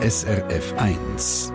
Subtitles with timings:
[0.00, 1.52] SRF 1.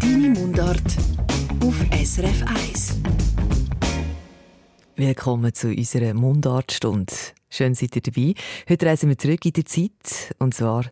[0.00, 0.82] Deine Mundart
[1.64, 3.00] auf SRF 1.
[4.96, 7.12] Willkommen zu unserer Mundartstunde.
[7.48, 8.34] Schön seid ihr dabei.
[8.68, 10.86] Heute reisen wir zurück in die Zeit, und zwar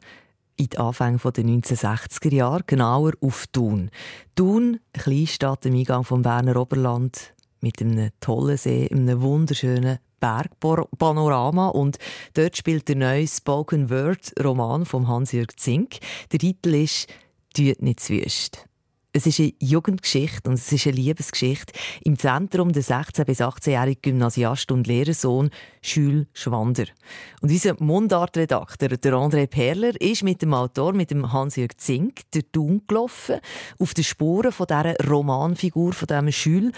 [0.54, 3.90] in die Anfänge der 1960er Jahre, genauer auf Thun.
[4.36, 11.68] Thun, eine Kleinstadt im Eingang vom Berner Oberland, mit einem tollen See, einem wunderschönen Bergpanorama
[11.68, 11.98] und
[12.32, 15.98] dort spielt der neue Spoken Word Roman von Hans-Jürg Zink.
[16.32, 17.08] Der Titel ist
[17.54, 18.64] «Tut nicht zu wüst».
[19.12, 21.74] Es ist eine Jugendgeschichte und es ist eine Liebesgeschichte.
[22.04, 25.50] Im Zentrum der 16- bis 18-jährige Gymnasiast und Lehrersohn
[25.82, 26.86] Jules Schwander.
[27.42, 32.46] Und unser Mundartredakteur, der André Perler, ist mit dem Autor, mit dem Hans-Jürg Zink, durch
[32.50, 33.40] Thun gelaufen,
[33.78, 36.72] auf den Spuren von dieser Romanfigur, von diesem Jules.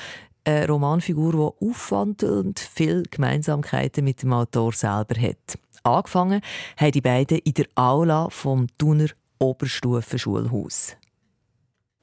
[0.46, 5.58] Eine Romanfigur, die auffand und viele Gemeinsamkeiten mit dem Autor selber hat.
[5.82, 6.40] Angefangen
[6.76, 9.08] haben die beiden in der Aula vom Thuner
[9.40, 10.96] Oberstufenschulhaus.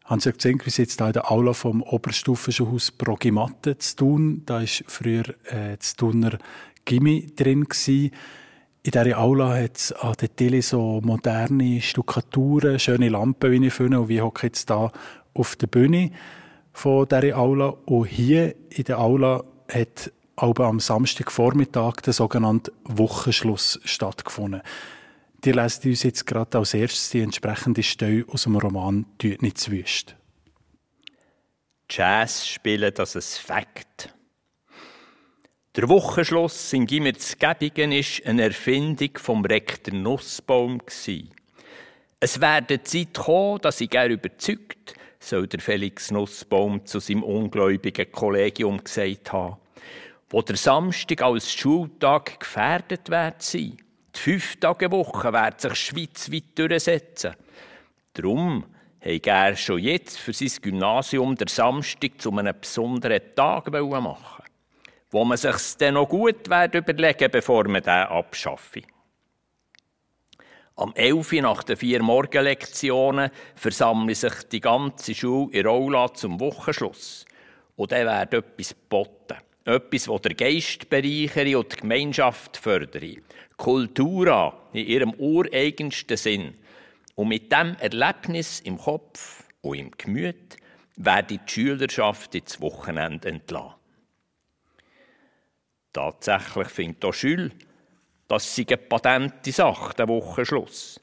[0.03, 4.43] Hans-Jörg Zink, wir sitzen hier in der Aula vom Oberstufenschulhaus Progimatte zu tun.
[4.45, 6.37] Da war früher äh, das Thuner
[6.83, 7.63] Gimmi drin.
[7.63, 8.11] Gewesen.
[8.83, 13.73] In dieser Aula hat es an der Tele so moderne Stuckaturen, schöne Lampen, wie ich
[13.73, 14.01] finde.
[14.01, 14.91] Und wir hocken jetzt hier
[15.33, 16.11] auf der Bühne
[16.73, 17.69] von dieser Aula.
[17.85, 24.61] Und hier in der Aula hat aber am Samstagvormittag der sogenannte Wochenschluss stattgefunden.
[25.45, 29.57] Die lesen uns jetzt gerade als erstes die entsprechende Stelle aus dem Roman «Tut nicht
[29.57, 30.15] zu wüst».
[31.89, 34.13] Jazz spielen, das ist Fakt.
[35.75, 40.81] Der Wochenschluss in Gimmerts Gebingen ist eine Erfindung vom Rektor Nussbaum.
[42.19, 44.93] Es werde Zeit kommen, dass ich er überzeugt,
[45.23, 49.57] soll der Felix Nussbaum zu seinem ungläubigen Kollegium gesagt haben,
[50.29, 53.77] wo der Samstag als Schultag gefährdet wird sein.
[54.15, 57.35] Die Fünf-Tage-Woche wird sich schweizweit durchsetzen.
[58.13, 58.65] Darum
[58.99, 64.43] hat er schon jetzt für sein Gymnasium der Samstag zu einem besonderen Tag machen
[65.13, 68.81] wo man sich dann noch gut überlegen bevor man den abschaffe.
[70.75, 71.33] Am 11.
[71.33, 77.25] nach den vier Morgenlektionen versammelt sich die ganze Schule in Aula zum Wochenschluss.
[77.75, 79.37] Und dann wird etwas geboten.
[79.65, 83.17] Etwas, das der Geist bereichere und die Gemeinschaft fördere.
[83.55, 86.55] Kultura in ihrem ureigensten Sinn.
[87.13, 90.57] Und mit dem Erlebnis im Kopf und im Gemüt
[90.95, 93.75] werde die Schülerschaft ins Wochenende entlassen.
[95.93, 97.51] Tatsächlich findet auch Schül,
[98.27, 100.99] das sei eine patente Sache, der Wochenschluss.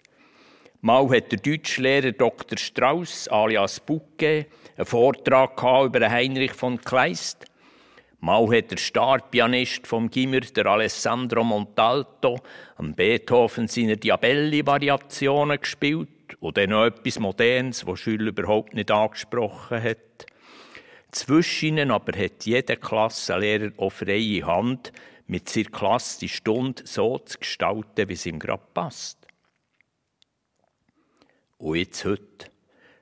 [0.82, 2.56] Mal hat der Deutschlehrer Dr.
[2.56, 7.44] Strauss alias Bouquet einen Vortrag über Heinrich von Kleist.
[8.20, 12.38] Mal hat der Starpianist vom Gimmer, der Alessandro Montalto,
[12.76, 16.08] am Beethoven seine Diabelli-Variationen gespielt
[16.40, 19.98] dann noch etwas Modernes, was Schüler überhaupt nicht angesprochen hat.
[21.10, 24.92] Zwischen ihnen aber hat jeder Klassenlehrer auch freie Hand,
[25.30, 29.16] mit seiner Klasse die Stunde so zu gestalten, wie es ihm gerade passt.
[31.58, 32.50] Und jetzt heute.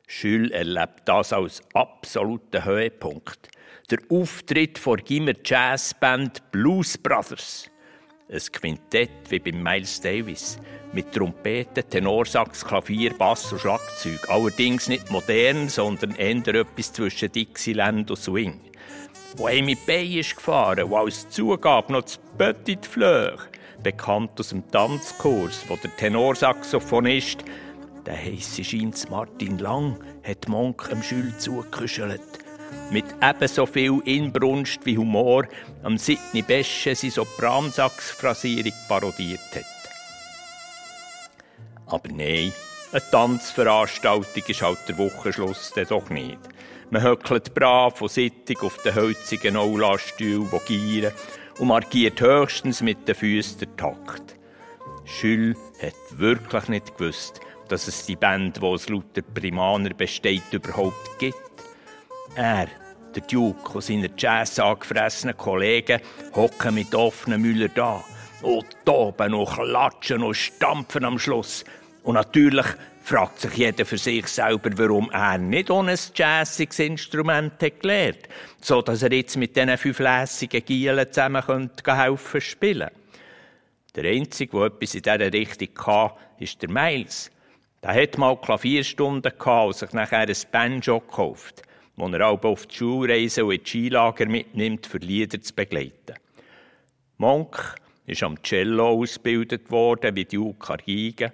[0.07, 3.49] Schül erlebt das als absoluten Höhepunkt.
[3.91, 7.71] Der Auftritt vor Gimmer Jazzband Blues Brothers.
[8.31, 10.59] Ein Quintett wie bei Miles Davis.
[10.93, 14.29] Mit Trompeten, Tenorsax, Klavier, Bass und Schlagzeug.
[14.29, 18.68] Allerdings nicht modern, sondern eher etwas zwischen Dixieland und Swing.
[19.37, 23.39] Wo er mit Bein ist gefahren und als Zugabe noch das Petit Fleur,
[23.83, 27.45] bekannt aus dem Tanzkurs, wo der Tenorsaxophonist,
[28.07, 32.23] der heisse scheint Martin Lang, hat Monk am Schül zugeküschelt.
[32.91, 35.47] Mit ebenso viel Inbrunst wie Humor
[35.83, 39.65] am Sidney Besche seine Sopransax-Phrasierung parodiert hat.
[41.87, 42.53] Aber nein,
[42.93, 46.39] eine Tanzveranstaltung ist halt der Wochenschluss doch nicht.
[46.91, 51.13] Man höckelt brav und sittig auf den hölzigen Aulastühlen, die gieren,
[51.59, 54.37] und markiert höchstens mit den Füßen den Takt.
[55.05, 61.19] Schül hat wirklich nicht gewusst, dass es die Band, die aus lauter Primaner besteht, überhaupt
[61.19, 61.37] gibt.
[62.35, 62.69] Er,
[63.15, 66.01] der Duke und seine Jazz angefressenen Kollegen
[66.35, 68.03] hocken mit offenen Müller da
[68.41, 71.65] und toben und klatschen und stampfen am Schluss.
[72.03, 72.67] Und natürlich
[73.09, 78.29] fragt sich jeder für sich selber, warum er nicht ohne ein jazziges Instrument hat gelernt
[78.61, 82.91] so dass er jetzt mit diesen fünf lässigen Gielen zusammen könnte helfen spielen.
[83.95, 87.31] Der Einzige, der etwas in dieser Richtung hatte, ist der Miles.
[87.83, 91.63] Der hat mal Klavierstunden und sich nachher ein Banjo gekauft,
[91.97, 96.15] das er auch auf die Schulreise und in die Skilager mitnimmt, für Lieder zu begleiten.
[97.17, 97.75] Monk
[98.07, 101.33] ist am Cello ausgebildet worden, wie Duke an Giga,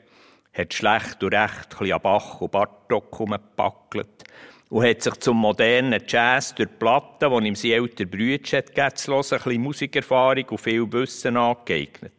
[0.54, 4.24] hat schlecht und recht ein an Bach und Bartok herumgepackelt
[4.70, 8.96] und hat sich zum modernen Jazz durch die Platten, die ihm sein älterer Bruder gegeben
[8.96, 12.12] zu hören, ein bisschen Musikerfahrung und viel Wissen angeeignet.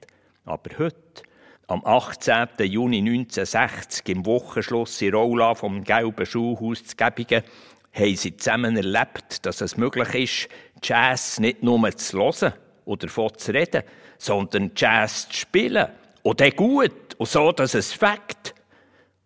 [0.46, 1.24] Aber heute,
[1.68, 2.48] am 18.
[2.60, 7.44] Juni 1960, im Wochenschluss in Rolla vom Gelben Schulhaus zu Gebingen,
[7.94, 10.50] haben sie zusammen erlebt, dass es möglich ist,
[10.84, 12.54] Jazz nicht nur zu hören
[12.84, 13.84] oder davon zu reden,
[14.18, 15.88] sondern Jazz zu spielen.
[16.26, 18.56] Und dann gut, und so, dass es fängt.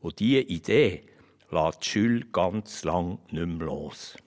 [0.01, 1.03] Und diese Idee
[1.49, 4.17] lässt Schül ganz lang nicht mehr los.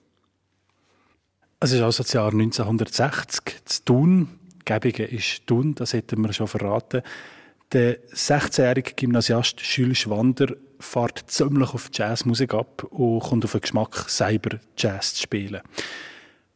[1.59, 4.39] Es ist also das Jahr 1960 zu Thun.
[4.65, 7.03] Gebige ist Thun, das hätten wir schon verraten.
[7.73, 14.09] Der 16-jährige Gymnasiast Jules Schwander fährt ziemlich auf Jazzmusik ab und kommt auf den Geschmack,
[14.09, 15.61] selber Jazz zu spielen.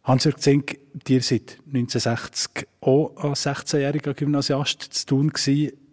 [0.04, 5.32] Hans-Jörg Zink, dir seit 1960 auch als 16-jähriger Gymnasiast zu tun.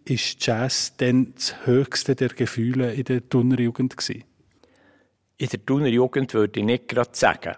[0.07, 3.97] Ist Jazz denn das höchste der Gefühle in der Thuner Jugend?
[4.11, 7.55] In der Thuner Jugend würde ich nicht gerade sagen.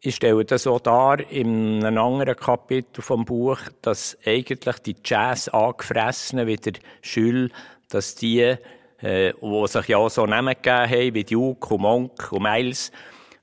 [0.00, 6.46] Ich stelle das auch dar in einem anderen Kapitel vom Buch, dass eigentlich die Jazz-Angefressenen
[6.46, 6.72] wie der
[7.02, 7.50] Schül,
[7.90, 12.32] dass die, äh, die sich ja auch so Namen gegeben haben, wie Duke und Monk
[12.32, 12.90] und Miles,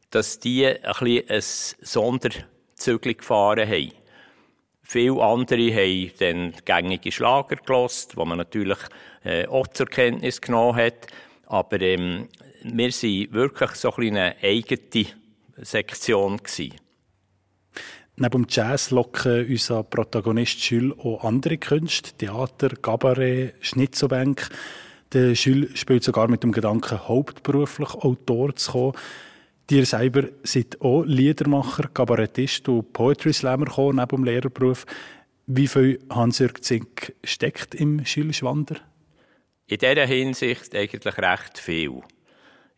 [0.09, 1.41] dass die ein bisschen ein
[1.85, 3.91] Sonderzügel gefahren haben.
[4.91, 8.79] Viele andere haben dann gängige Schlager gelost, die man natürlich
[9.23, 11.05] äh, auch zur Kenntnis genommen hat.
[11.45, 12.27] Aber ähm,
[12.63, 15.05] wir waren wirklich so ein eine eigene
[15.57, 16.37] Sektion.
[16.37, 16.73] Gewesen.
[18.15, 24.49] Neben dem Jazz locken unser Protagonist Jules auch andere Künste, Theater, Kabarett, Schnitzelbank.
[25.13, 28.93] Der Jules spielt sogar mit dem Gedanken, hauptberuflich Autor zu kommen.
[29.69, 34.87] Dir selber seid auch Liedermacher, Kabarettist und Poetry Slammer gekommen, neben dem Lehrerberuf.
[35.45, 38.77] Wie viel Hans-Jörg Zink steckt im Jules Schwander?
[39.67, 42.01] In dieser Hinsicht eigentlich recht viel.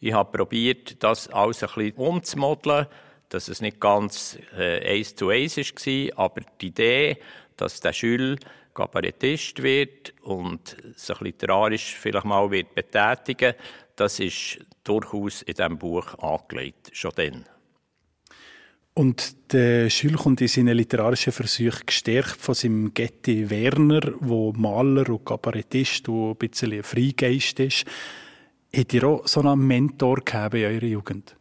[0.01, 2.87] Ich habe probiert, das alles ein bisschen umzumodeln,
[3.29, 7.17] dass es nicht ganz äh, eins zu eins war, aber die Idee,
[7.55, 8.37] dass der Schül
[8.73, 13.53] Kabarettist wird und sich literarisch vielleicht mal wird betätigen
[13.95, 17.45] das ist durchaus in diesem Buch angelegt, schon dann.
[18.93, 25.09] Und der Schül kommt in seinen literarischen Versuchen gestärkt von seinem Getty Werner, wo Maler
[25.09, 27.85] und Kabarettist und ein bisschen Freigeist ist.
[28.75, 31.35] Habt ihr auch so einen Mentor gehabt in eurer Jugend?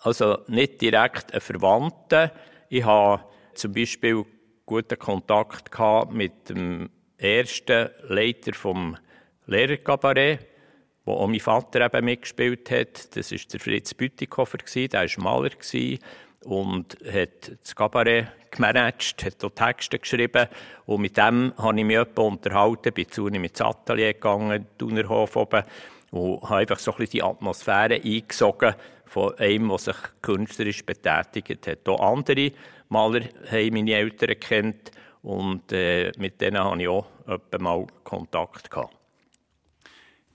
[0.00, 2.30] Also nicht direkt einen Verwandten.
[2.68, 3.24] Ich habe
[3.54, 4.24] zum Beispiel
[4.66, 8.96] guten Kontakt gehabt mit dem ersten Leiter vom
[9.46, 10.46] Lehrerkabarett,
[11.04, 13.16] wo auch mein Vater eben mitgespielt hat.
[13.16, 15.50] Das war der Fritz Bütikofer, der war Maler
[16.44, 20.46] und hat das Kabarett gemanagt, hat auch Texte geschrieben.
[20.86, 25.36] Und mit dem habe ich mich etwa unterhalten, bin zu ihm ins Atelier gegangen, Thunerhof
[25.36, 25.62] oben,
[26.10, 28.74] und habe einfach so ein bisschen die Atmosphäre eingesogen
[29.06, 31.88] von einem, der sich künstlerisch betätigt hat.
[31.88, 32.52] Auch andere
[32.88, 34.90] Maler haben meine Eltern kennt
[35.22, 37.06] und äh, mit denen habe ich auch
[37.58, 39.01] mal Kontakt gehabt.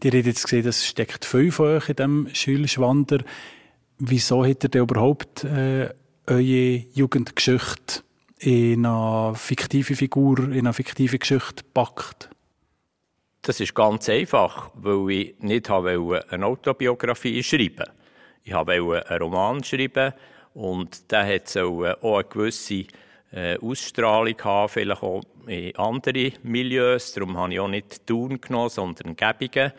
[0.03, 3.19] Die habt jetzt gesehen, das steckt viel von euch in diesem Schülschwander
[3.99, 5.89] wieso hat er denn überhaupt äh,
[6.27, 8.03] eure Jugendgeschichte
[8.39, 12.29] in eine fiktive Figur, in eine fiktive Geschichte gepackt?
[13.41, 17.91] Das ist ganz einfach, weil ich nicht eine Autobiografie schreiben wollte.
[18.43, 20.13] Ich wollte einen Roman schreiben
[20.53, 22.85] und der hat auch eine gewisse
[23.61, 27.13] Ausstrahlung haben, vielleicht auch in andere Milieus.
[27.13, 29.73] Darum habe ich auch nicht Thun genommen, sondern Gebungen.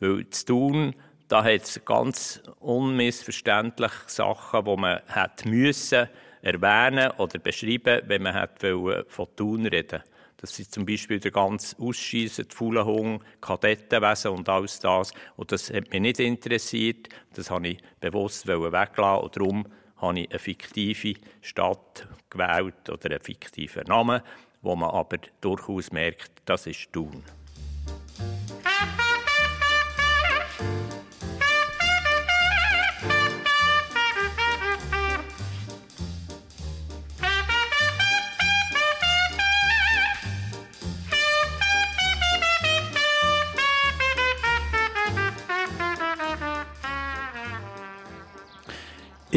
[0.00, 0.94] Weil zu Thun
[1.28, 6.08] da hat es ganz unmissverständlich Sachen, die man hätte müssen
[6.40, 10.02] erwähnen oder beschreiben, wenn man hätte von Thun reden
[10.38, 15.12] Das sind zum Beispiel der ganze Ausschießen, die Fuhlenhung, Kadettenwesen und alles das.
[15.36, 17.08] Und das hat mich nicht interessiert.
[17.34, 19.24] Das habe ich bewusst weglassen.
[19.24, 19.66] Und darum
[19.98, 24.22] habe ich eine fiktive Stadt gewählt oder einen fiktiven Namen,
[24.62, 27.22] wo man aber durchaus merkt, das ist Thun.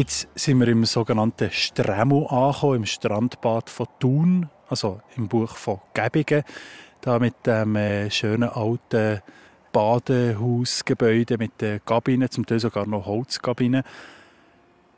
[0.01, 5.79] Jetzt sind wir im sogenannten Stremo angekommen, im Strandbad von Thun, also im Buch von
[5.93, 6.43] Gebingen,
[7.01, 9.22] da mit dem äh, schönen alten
[9.72, 13.84] Badehausgebäude mit den Kabinen, zum Teil sogar noch Holzkabinen.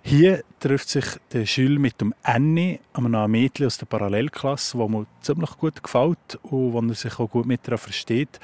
[0.03, 5.05] Hier trifft sich der Schül mit dem Annie, einem Mädchen aus der Parallelklasse, wo mir
[5.19, 8.39] ziemlich gut gefällt und wo er sich auch gut mit ihr versteht.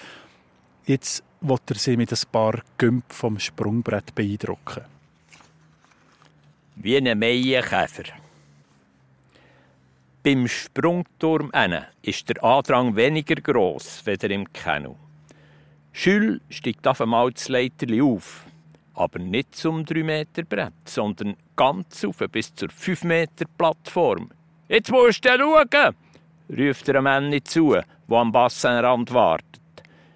[0.86, 4.99] Jetzt will er sie mit ein paar Gümp vom Sprungbrett beeindrucken.
[6.82, 8.06] Wie ein Maienkäfer.
[10.24, 11.52] Beim Sprungturm
[12.02, 14.96] ist der Andrang weniger gross weder im Kanu.
[15.92, 18.46] Schül steigt auf einmal das Leiterli auf,
[18.94, 24.32] aber nicht zum 3 Meter Brett, sondern ganz auf bis zur 5 Meter Plattform.
[24.70, 25.96] Jetzt musst du schauen,
[26.50, 27.84] ruft er einem Mann zu, der
[28.18, 29.60] am Bassenrand wartet.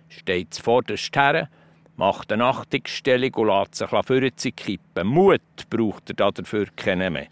[0.07, 1.49] Steht zuvorderst her,
[1.95, 5.07] macht eine Achtungsstellung und lässt sich vorwärts kippen.
[5.07, 7.27] Mut braucht er dafür keinen mehr.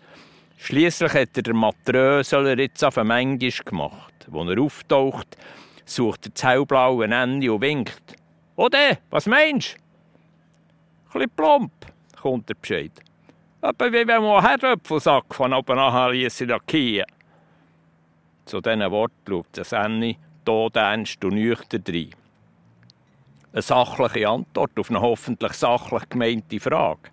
[0.57, 4.27] Schließlich hat er den Matröseler jetzt auf Englisch gemacht.
[4.31, 5.37] Als er auftaucht,
[5.85, 8.15] sucht er das hellblaue Ende und winkt.
[8.55, 9.77] Ode, was meinst
[11.11, 11.19] du?
[11.19, 11.71] Ein plump,
[12.21, 12.91] kommt der Bescheid.
[13.61, 17.07] Aber wie wenn man einen Herdöpfelsack von oben nachher liessen lackieren.
[18.45, 22.09] Zu diesen Worten schaut das Anni todernst und nüchtern rein.
[23.53, 27.09] Eine sachliche Antwort auf eine hoffentlich sachlich gemeinte Frage.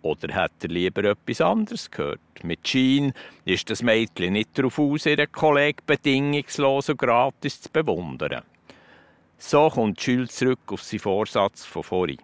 [0.00, 2.20] Oder hat er lieber etwas anderes gehört?
[2.42, 3.12] Mit Schein
[3.44, 8.44] ist das Mädchen nicht darauf aus, ihren Kollegen bedingungslos und gratis zu bewundern.
[9.36, 12.18] So kommt Schül zurück auf seinen Vorsatz von vorhin.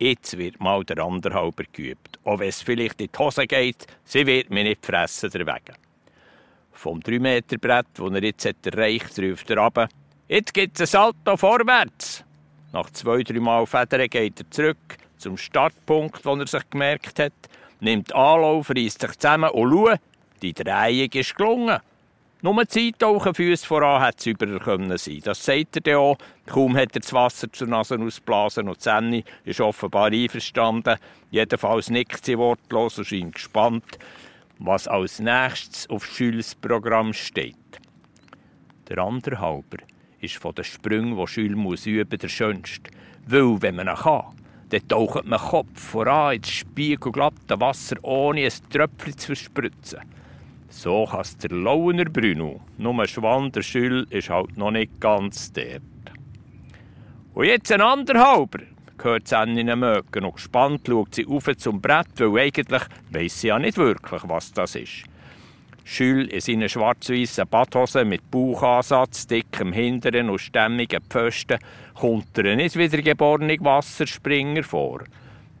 [0.00, 2.18] Jetzt wird mal der anderhalber geübt.
[2.24, 5.76] Auch wenn es vielleicht in die Hose geht, sie wird mich nicht fressen deswegen.
[6.72, 9.88] Vom 3-Meter-Brett, das er jetzt erreicht hat, ruft er runter.
[10.26, 12.24] Jetzt gibt es ein Salto vorwärts.
[12.72, 17.32] Nach zwei, drei Mal Federn geht er zurück zum Startpunkt, wo er sich gemerkt hat,
[17.80, 20.00] nimmt Anlauf, reißt sich zusammen und schaut,
[20.40, 21.80] die Drehung ist gelungen.
[22.42, 25.20] Nur Zeitauchen Füße voran hätte es über können sein.
[25.22, 26.16] Das sagt er dann auch.
[26.46, 30.96] Kaum hat er das Wasser zur Nase ausblasen und Zenni ist offenbar einverstanden.
[31.30, 33.98] Jedenfalls nickt sie wortlos und scheint gespannt,
[34.58, 37.56] was als nächstes auf Schüls Programm steht.
[38.88, 39.78] Der andere Halber
[40.20, 42.90] ist von den Sprüngen, die Schül muss üben, der schönste.
[43.26, 44.24] Weil, wenn man ihn kann,
[44.70, 50.00] dann taucht man Kopf voran ins spiegelglatte Wasser, ohne ein Tröpfchen zu verspritzen.
[50.68, 52.60] So kann es der Launer Bruno.
[52.78, 55.82] Nur Schwan der Schül ist halt noch nicht ganz dort.
[57.34, 58.60] Und jetzt ein anderhalber,
[59.02, 63.40] hört sie in den Mögen und gespannt schaut sie auf zum Brett, weil eigentlich weiss
[63.40, 65.04] sie ja nicht wirklich, was das ist.
[65.92, 71.58] Schül in seinen schwarz-weißen Badhosen mit Bauchansatz, dickem Hinteren und stämmigen Pfosten
[71.94, 75.02] kommt er nicht wiedergeborene Wasserspringer vor.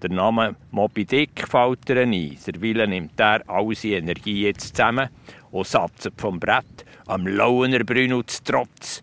[0.00, 2.38] Der Name Moby Dick fällt er ein.
[2.46, 5.08] Derweil nimmt er all seine Energie jetzt zusammen
[5.50, 9.02] und satzt vom Brett am Launer Bruno zu Trotz.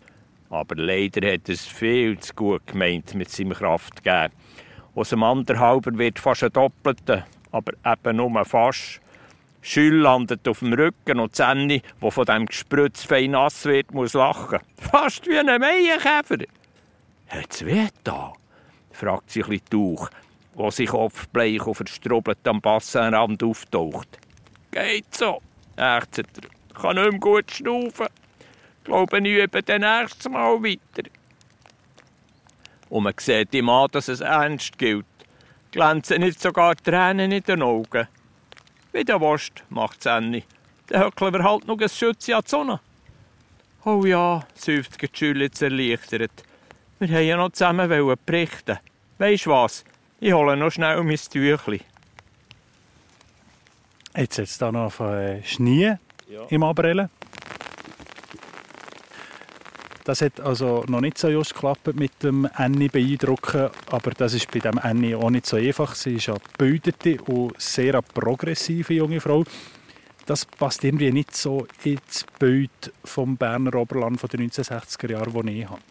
[0.49, 4.31] Aber leider hat er es viel zu gut gemeint mit seinem Kraftgeben.
[4.95, 9.01] Aus dem Anderhalber wird fast ein Doppelter, aber eben nur fast.
[9.61, 14.13] Schül landet auf dem Rücken und Zenni, wo von dem Gesprütz fein nass wird, muss
[14.13, 14.59] lachen.
[14.77, 16.45] Fast wie ein Meienkäfer.
[17.27, 18.33] Hat's weh da?
[18.91, 20.09] fragt sich ein Tuch
[20.57, 24.07] wo sich kopfbleich und verstrubbelt am Bassenrand auftaucht.
[24.71, 25.39] Geht so,
[25.75, 26.25] ächzt er.
[26.73, 28.07] Kann nicht mehr gut schnaufen.
[28.83, 31.09] Glaube, ich übe dann nächstes Mal weiter.
[32.89, 35.05] Und man sieht ihm an, dass es ernst gilt.
[35.71, 38.07] Glänzen nicht sogar Tränen in den Augen.
[38.97, 40.43] Wie du willst, macht Senni.
[40.87, 42.79] Dann höckeln wir halt noch ein Schütze an die Sonne.
[43.85, 46.31] Oh ja, seufzt die Schüler jetzt erleichtert.
[46.97, 47.87] Wir wollten ja noch zusammen
[48.25, 48.79] berichten.
[49.19, 49.85] Weisst du was?
[50.19, 51.81] Ich hole noch schnell mein Tüchli.
[54.15, 56.45] Jetzt hat es da noch äh, Schnee ja.
[56.49, 57.07] im April.
[60.07, 64.49] Das hat also noch nicht so just geklappt mit dem Annie beeindrucken, aber das ist
[64.49, 65.95] bei dem Annie auch nicht so einfach.
[65.95, 69.43] Sie ist eine gebildete und sehr progressive junge Frau.
[70.25, 75.53] Das passt irgendwie nicht so ins Bild vom Berner Oberland von den 1960er Jahren, das
[75.53, 75.81] ich habe.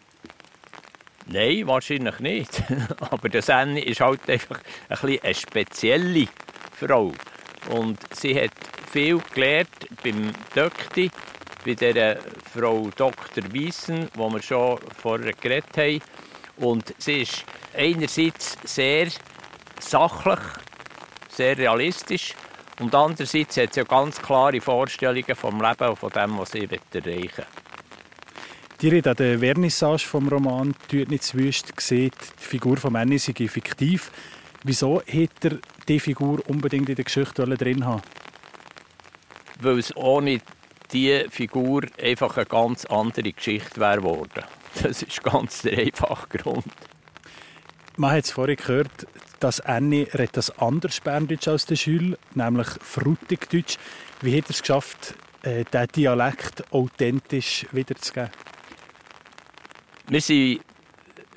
[1.27, 2.63] Nein, wahrscheinlich nicht.
[3.11, 4.59] Aber der Senni ist halt einfach
[4.89, 6.27] ein bisschen eine spezielle
[6.71, 7.11] Frau.
[7.69, 8.49] Und sie hat
[8.91, 11.11] viel gelernt beim Dökti,
[11.63, 12.17] bei der
[12.57, 13.43] Frau Dr.
[13.51, 16.01] Wiesen, wo wir schon vorher geredet haben.
[16.57, 17.45] Und sie ist
[17.75, 19.09] einerseits sehr
[19.79, 20.39] sachlich,
[21.29, 22.33] sehr realistisch
[22.79, 27.03] und andererseits hat sie ganz klare Vorstellungen vom Leben und von dem, was sie erreichen
[27.03, 27.29] will.
[28.81, 33.17] Die hat an der Vernissage vom Roman «Tut nicht wüst» gesehen, die Figur von Manny
[33.17, 34.11] sei fiktiv.
[34.63, 38.01] Wieso hätte er diese Figur unbedingt in der Geschichte drin haben
[39.61, 40.41] Weil es ohne
[40.91, 44.43] diese Figur einfach eine ganz andere Geschichte wäre geworden.
[44.81, 46.65] Das ist ganz der einfache Grund.
[47.95, 49.07] Man hat es vorhin gehört,
[49.39, 53.77] dass Annie redet das anders Berndeutsch als der Schül, nämlich Frutigdeutsch.
[54.21, 58.29] Wie hat er es geschafft, äh, diesen Dialekt authentisch wiederzugeben?
[60.07, 60.61] Wir sind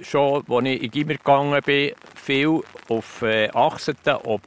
[0.03, 4.43] schon, als ich in Gimmer gegangen bin, viel auf äh, Achseten, ob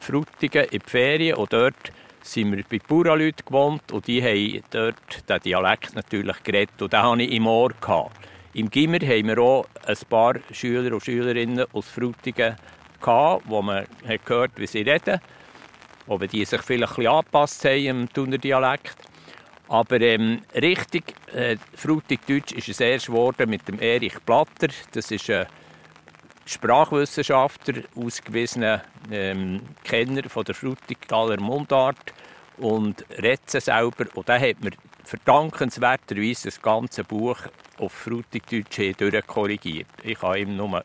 [0.00, 1.36] Frutigen in die Ferien.
[1.36, 1.92] Und dort
[2.24, 6.80] sind wir bei Bauernleuten gewohnt und die haben dort den Dialekt natürlich geredet.
[6.80, 7.70] Und den hatte ich im Ohr.
[7.80, 8.16] Gehabt.
[8.54, 12.56] Im Gimmer haben wir auch ein paar Schüler und Schülerinnen aus Frutigen,
[13.00, 15.20] gehabt, wo man hat gehört wie sie reden.
[16.06, 18.96] Ob die sich vielleicht ein angepasst haben im Thuner Dialekt.
[19.68, 24.68] Aber ähm, richtig äh, Frutigdeutsch ist es erst geworden mit dem Erich Blatter.
[24.92, 25.46] Das ist ein
[26.46, 32.12] Sprachwissenschaftler, ausgewiesener ähm, Kenner von der Frutigtaler Mundart
[32.58, 34.06] und redet selber.
[34.14, 34.72] Und der hat mir
[35.04, 37.38] verdankenswerterweise das ganze Buch
[37.78, 39.86] auf Frutigdeutsch durchkorrigiert.
[40.02, 40.82] Ich kann ihm nur ein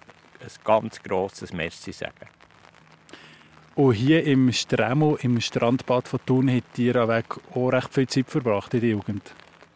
[0.64, 2.28] ganz grosses Merci sagen.
[3.76, 8.74] Und hier im Stremo, im Strandbad von Thun, hat ihr auch recht viel Zeit verbracht
[8.74, 9.34] in der Jugend?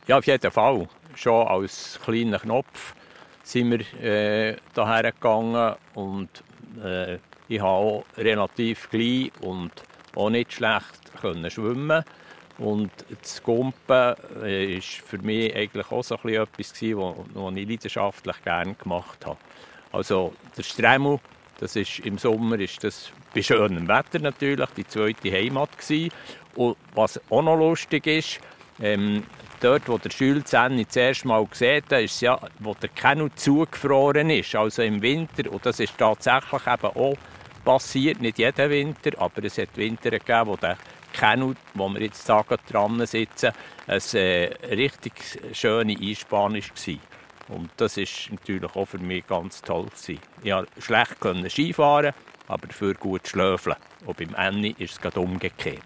[0.07, 0.87] Ja, auf jeden Fall.
[1.15, 2.95] Schon als kleiner Knopf
[3.43, 6.29] sind wir äh, daher gegangen und
[6.83, 9.71] äh, ich habe auch relativ klein und
[10.15, 12.03] auch nicht schlecht können schwimmen
[12.57, 18.75] und das Gumpen war äh, für mich eigentlich auch so etwas was ich leidenschaftlich gerne
[18.75, 19.37] gemacht habe.
[19.91, 21.19] Also der Stremel,
[21.59, 26.11] das ist im Sommer ist das bei schönem Wetter natürlich die zweite Heimat gewesen.
[26.55, 28.39] Und was auch noch lustig ist,
[28.81, 29.23] ähm,
[29.63, 34.29] dort, wo der Schulzenni das erste Mal gesehen hat, ist ja, wo der Kenu zugefroren
[34.29, 35.51] ist, also im Winter.
[35.51, 37.15] Und das ist tatsächlich eben auch
[37.63, 40.77] passiert, nicht jeden Winter, aber es hat Winter gegeben, wo der
[41.13, 43.51] Kenu, wo wir jetzt sagen, dran sitzen,
[43.87, 45.13] eine äh, richtig
[45.53, 47.55] schöne Einspanung war.
[47.55, 49.85] Und das ist natürlich auch für mich ganz toll.
[49.85, 50.19] Gewesen.
[50.43, 52.13] Ich konnte schlecht Skifahren,
[52.47, 53.75] aber dafür gut schlafen.
[54.05, 55.81] Und beim Annie ist es gerade umgekehrt.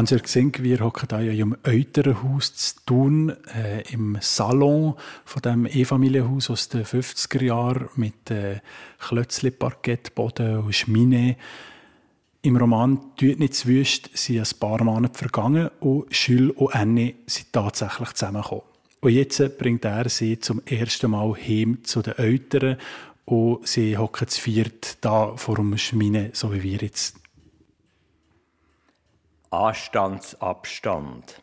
[0.00, 4.94] Haben Sie gesehen, wir hocken hier im Euterenhaus zu tun, äh, im Salon
[5.26, 8.60] von dem E-Familienhaus aus den 50er Jahren mit äh,
[8.98, 11.36] Klötzli, Parkettboden und Schmine.
[12.40, 17.16] Im Roman «Tut nicht zu wüst» sind ein paar Monate vergangen und Jules und Annie
[17.26, 18.64] sind tatsächlich zusammengekommen.
[19.02, 22.78] Und jetzt bringt er sie zum ersten Mal heim zu den Eltern
[23.26, 27.19] und sie hocken zu viert da vor dem Schmine, so wie wir jetzt
[29.52, 31.42] Anstandsabstand.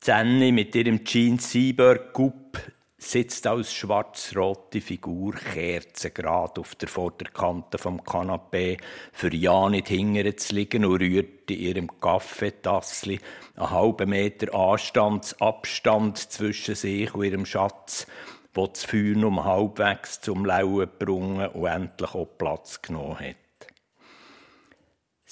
[0.00, 2.60] Zenni mit ihrem Jeans Seabird Gupp
[2.98, 8.76] sitzt als schwarz-rote Figur kerzengerade auf der Vorderkante vom Kanapee,
[9.14, 13.18] für ja nicht hingern zu liegen und rührt in ihrem Kaffeetassli
[13.56, 18.06] einen halben Meter Anstandsabstand zwischen sich und ihrem Schatz,
[18.52, 23.43] wo das Feuer um halbwegs zum Lauen gebrungen und endlich auch Platz genommen hat.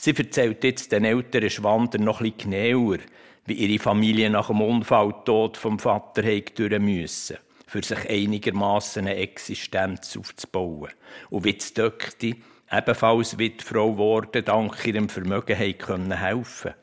[0.05, 2.99] Sie erzählt jetzt den älteren Schwandern noch etwas genauer,
[3.47, 7.37] wie ihre Familie nach dem Unfalltod vom Vater durch müssen,
[7.69, 10.91] für sich einigermaßen eine Existenz aufzubauen.
[11.31, 12.35] Und wie die Döckti,
[12.69, 16.75] ebenfalls Witfrau geworden, dank ihrem Vermögen haben können helfen.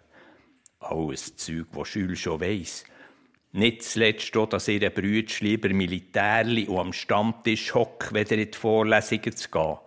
[0.79, 2.85] Alles Zeug, das Schül schon weiss.
[3.51, 8.57] Nicht zuletzt auch, dass ihre Brüder lieber Militärli und am Stammtisch hockt, weder in die
[8.57, 9.77] Vorlesungen zu gehen.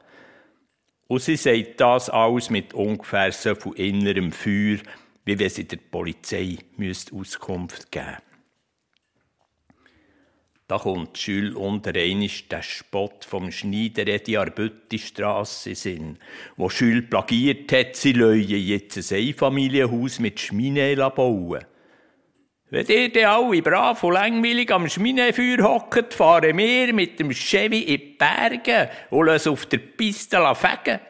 [1.08, 4.78] Und sie sagt das alles mit ungefähr so viel innerem Feuer,
[5.24, 6.58] wie wenn sie der Polizei
[7.12, 8.32] Auskunft geben müsste.
[10.72, 16.18] Da kommt Schül unter einisch der Spott vom Schneider in die Arbüttistrasse Sinn,
[16.56, 21.64] wo Schül plagiert hat, sie löyen jetzt ein Einfamilienhaus mit Schmine bauen.
[22.72, 27.80] Wenn ihr dann alle brav und langweilig am Schminefeuer hockt, fahren wir mit dem Chevy
[27.80, 31.00] in die Berge und lassen auf der Piste fegen.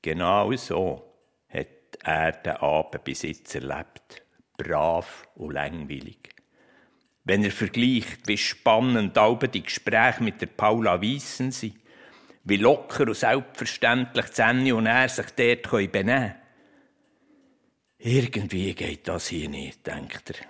[0.00, 1.02] Genau so
[1.46, 4.22] hat er den Abend bis jetzt erlebt.
[4.56, 6.36] Brav und langweilig.
[7.24, 11.76] Wenn er vergleicht, wie spannend alle die Gespräche mit der Paula Weissen sind,
[12.44, 16.41] wie locker und selbstverständlich Zenni und er sich dort benehmen können,
[18.04, 20.46] irgendwie geht das hier nicht, denkt er.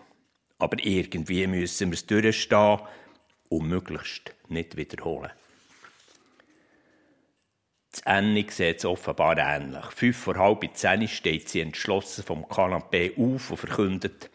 [0.59, 2.81] Aber irgendwie müssen wir es durchstehen
[3.49, 5.31] und möglichst nicht wiederholen.
[7.91, 9.85] Das Annie sieht es offenbar ähnlich.
[9.95, 14.31] Fünf vor halb zehn steht sie entschlossen vom Kanapee auf und verkündet,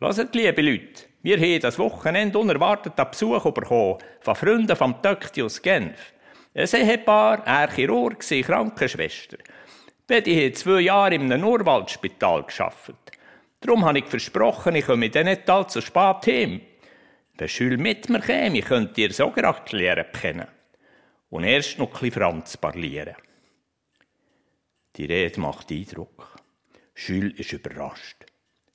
[0.00, 5.44] Hört, liebe Leute, wir haben das Wochenende unerwartet einen Besuch bekommen von Freunden vom Töckti
[5.44, 6.12] aus Genf.
[6.54, 9.38] Ein Ehepaar, er Chirurg, Krankenschwester.
[10.12, 13.12] Beide haben zwei Jahre in einem Urwaldspital gearbeitet.
[13.60, 16.60] Darum habe ich versprochen, ich komme dann nicht allzu spät heim.
[17.38, 20.48] Wenn Schül mit mir käme, könnt ihr so gerade lernen kennen.
[21.30, 23.14] Und erst noch ein Franz parlieren.
[24.96, 26.36] Die Rede macht Eindruck.
[26.92, 28.26] Schül ist überrascht.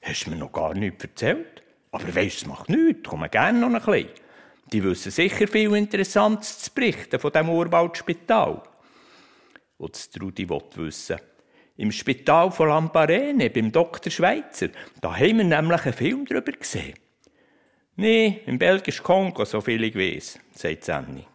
[0.01, 1.61] Hast du mir noch gar nichts erzählt?
[1.91, 4.09] Aber weisst, es macht nichts, komme gerne noch ein bisschen.
[4.73, 8.63] Die wissen sicher viel Interessantes zu berichten von diesem Urwaldspital.
[9.77, 11.17] Und Trudi will wissen,
[11.77, 14.11] im Spital von Lamparene, beim Dr.
[14.11, 16.95] Schweitzer, da haben wir nämlich einen Film darüber gesehen.
[17.95, 21.25] Nee, im belgischen Kongo, so viel ich weiß, sagt Sanni.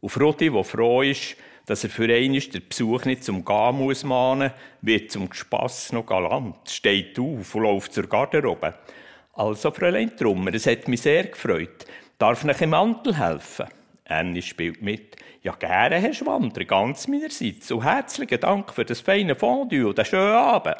[0.00, 4.04] Und Rudi, der froh ist, dass er für einmal den Besuch nicht zum Gehen muss
[4.04, 4.52] mahnen,
[4.82, 8.74] wird zum Spass noch galant, steht auf und läuft zur Garderobe.
[9.32, 11.86] Also, Fräulein Trummer, es hat mich sehr gefreut.
[12.18, 13.66] Darf ich im Mantel helfen?
[14.06, 15.16] Annie spielt mit.
[15.42, 17.70] Ja, gerne, Herr Schwander, ganz meinerseits.
[17.70, 20.76] Und herzlichen Dank für das feine Fondue und den schönen Abend.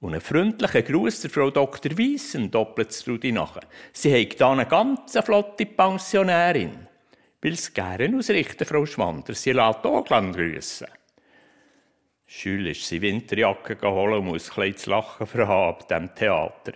[0.00, 1.98] Und einen freundlichen Gruß der Frau Dr.
[1.98, 3.62] Weissen, doppelt es Trudi nachher.
[3.92, 6.86] Sie hat da eine ganz flotte Pensionärin.
[7.40, 9.34] Will es gerne ausrichten, Frau Schwander.
[9.34, 10.88] Sie lässt auch grüßen.
[12.26, 16.72] Schül ist sie Winterjacke geholt und muss ein zu lachen verhaben ab dem Theater.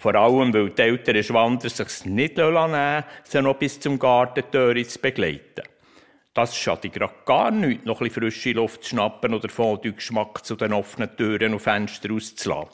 [0.00, 4.98] Vor allem, weil die älteren Schwander sich nicht nehmen sie noch bis zum Gartentür zu
[4.98, 5.62] begleiten.
[6.32, 10.56] Das schadet gerade gar nicht, noch ein bisschen frische Luft zu schnappen oder Fondue-Geschmack zu
[10.56, 12.70] den offenen Türen und Fenstern auszulassen.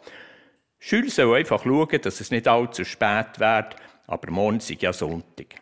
[0.78, 3.74] Schül soll einfach schauen, dass es nicht allzu spät wird,
[4.06, 5.56] aber morgen ist ja Sonntag.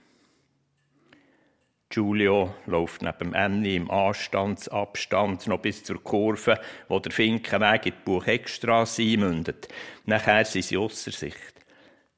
[1.89, 8.05] Giulio läuft neben Annie im Anstandsabstand noch bis zur Kurve, wo der Finkenweg in die
[8.05, 9.69] Buchheckstrasse einmündet.
[10.05, 11.54] Nachher sind sie ausser Sicht.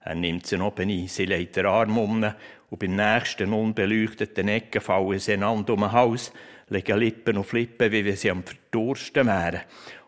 [0.07, 2.33] Er nimmt sie oben ein, sie legt den Arm um
[2.71, 6.33] und beim nächsten unbeleuchteten Ecken fallen sie einander um den Hals,
[6.69, 9.63] legen Lippen auf Lippen, wie wenn sie am Verdursten wären.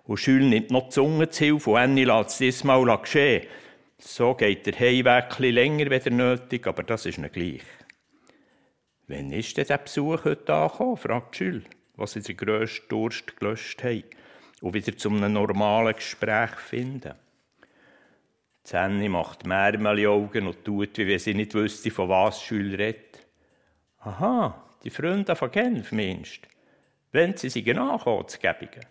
[0.05, 3.49] Und Schül nimmt noch die Zunge zu Hilfe und Annie lässt es diesmal geschehen.
[3.99, 7.63] So geht der Heimweg länger wieder nötig, aber das ist nicht gleich.
[9.09, 10.97] Wann ist denn der Besuch heute angekommen?
[10.97, 11.65] fragt Schül,
[11.97, 14.05] was sie den grössten Durst gelöscht haben
[14.61, 17.15] und wieder zu einem normalen Gespräch finden.
[18.69, 19.47] Zenni macht
[20.07, 23.27] Augen und tut, wie wenn sie nicht wüsste, von was Schül redet.
[24.01, 26.47] Aha, die Freunde von Genf, meinst
[27.11, 28.85] Wenn sie sich ankommen, zu Gebungen.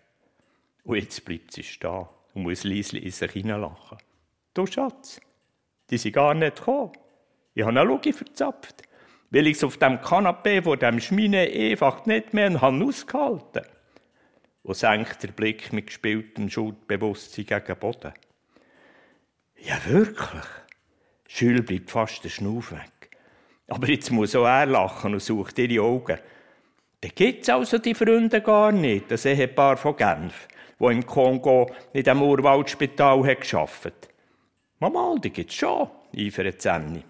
[0.84, 4.00] Und jetzt bleibt sie stehen und muss leise in sich hineinlachen.
[4.56, 5.22] Du Schatz,
[5.92, 6.94] die sind gar nicht gekommen.
[7.54, 8.82] Ich habe eine Logik verzapft,
[9.30, 13.68] weil ich auf dem Kanapee vor dem Schmine einfach nicht mehr habe ausgehalten
[14.64, 18.14] und senkt der Blick mit gespieltem Schuldbewusstsein gegen den Boden.
[19.60, 20.44] Ja, wirklich.
[21.28, 23.18] Schül bleibt fast der Schnuff weg.
[23.68, 26.18] Aber jetzt muss auch er lachen und sucht ihre Augen.
[27.02, 30.48] Da gibt's also die Freunde gar nicht, das Ehepaar von Genf,
[30.80, 34.10] wo im Kongo in dem Urwaldspital hat geschafft.
[34.80, 37.04] Mama, die gibt's schon, eifert Zenni.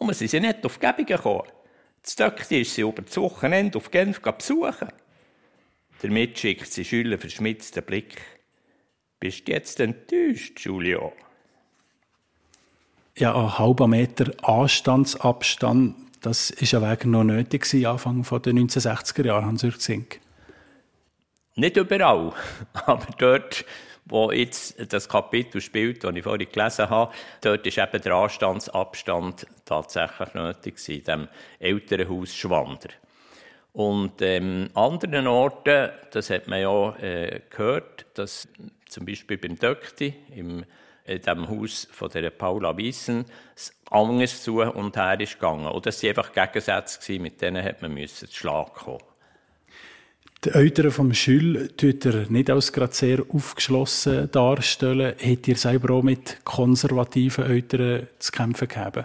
[0.00, 1.48] Nur sie sind nicht auf Gebungen gekommen.
[2.02, 4.88] Das Töckchen ist sie über das Wochenende auf Genf besuchen.
[6.00, 8.20] Damit schickt sie Schüler verschmitzten Blick.
[9.22, 11.12] Bist du jetzt enttäuscht, Giulio?
[13.16, 19.26] Ja, ein halber Meter Anstandsabstand, das ist ja wegen noch nötig gewesen, Anfang der 1960er
[19.26, 20.18] Jahre, Hans-Jürg Zink.
[21.54, 22.32] Nicht überall,
[22.72, 23.64] aber dort,
[24.06, 29.46] wo jetzt das Kapitel spielt, das ich vorhin gelesen habe, dort ist eben der Anstandsabstand
[29.64, 31.28] tatsächlich nötig gewesen, in dem
[31.60, 32.88] älteren Haus Schwander.
[33.72, 38.48] Und ähm, anderen Orten, das hat man ja äh, gehört, dass
[38.92, 40.64] zum Beispiel beim Döckti, im
[41.04, 43.24] in dem Haus von der Paula Wiesen
[43.90, 45.66] anders zu und her ist gegangen.
[45.66, 49.02] Oder das waren einfach Gegensätze, mit denen hat man müssen zu Schlag kommen.
[50.44, 55.14] Die Eltern vom Schül tut er nicht als gerade sehr aufgeschlossen darstellen.
[55.18, 59.04] Hätte ihr selber auch mit konservativen Eltern zu kämpfen gehabt?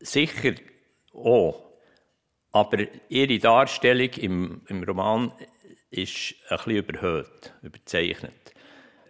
[0.00, 0.54] Sicher
[1.14, 1.64] auch.
[2.52, 2.78] Aber
[3.08, 5.32] ihre Darstellung im, im Roman
[5.90, 8.39] ist ein bisschen überhöht, überzeichnet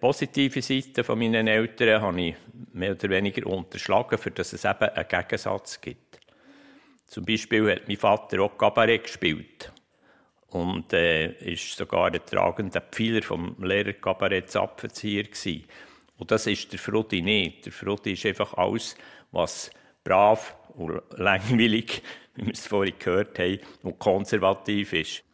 [0.01, 2.35] positive Seite von meinen Eltern habe ich
[2.73, 6.21] mehr oder weniger unterschlagen, für dass es eben einen Gegensatz gibt.
[7.07, 9.73] Zum Beispiel hat mein Vater auch Kabarett gespielt
[10.49, 15.65] und äh, ist sogar der tragende Pfeiler vom Lehrer Kabarett Zapfenzieher gewesen.
[16.19, 17.67] Und das ist der Frodi nicht.
[17.67, 18.97] Der Frodi ist einfach alles,
[19.33, 19.71] was
[20.05, 22.03] brav und langweilig,
[22.35, 25.25] wie wir es vorhin gehört haben, und konservativ ist.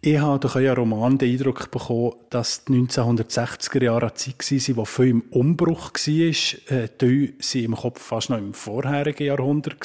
[0.00, 4.36] Ich habe durch euren Roman den Eindruck bekommen, dass die 1960er Jahre eine Zeit
[4.76, 6.78] war, die viel im Umbruch war.
[6.78, 9.84] Äh, die waren im Kopf fast noch im vorherigen Jahrhundert.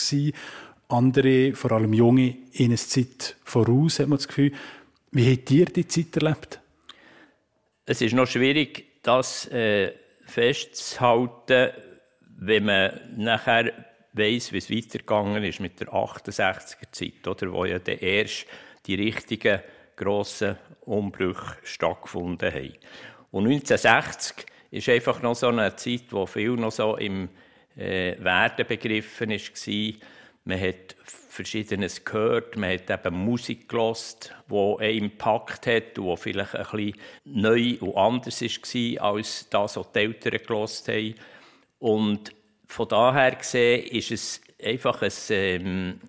[0.87, 4.51] Andere, vor allem Junge, in eine Zeit voraus, hat man das Gefühl.
[5.11, 6.59] Wie habt ihr die Zeit erlebt?
[7.87, 9.93] Es ist noch schwierig, das äh,
[10.25, 11.71] festzuhalten,
[12.37, 13.73] wenn man nachher
[14.13, 18.45] weiss, wie es weitergegangen ist mit der 68er-Zeit, oder, wo ja der erst
[18.85, 19.59] die richtigen
[19.95, 22.73] grossen Umbrüche stattgefunden haben.
[23.31, 27.29] Und 1960 ist einfach noch so eine Zeit, wo viel noch so im
[27.75, 29.93] äh, Werden begriffen war.
[30.45, 36.17] Man hat Verschiedenes gehört, man hat eben Musik gelost, die einen Impact hat und die
[36.21, 41.15] vielleicht ein bisschen neu und anders war, als das, was die Eltern gelost haben.
[41.79, 42.31] Und
[42.67, 46.01] von daher gesehen ist es einfach ein ähm,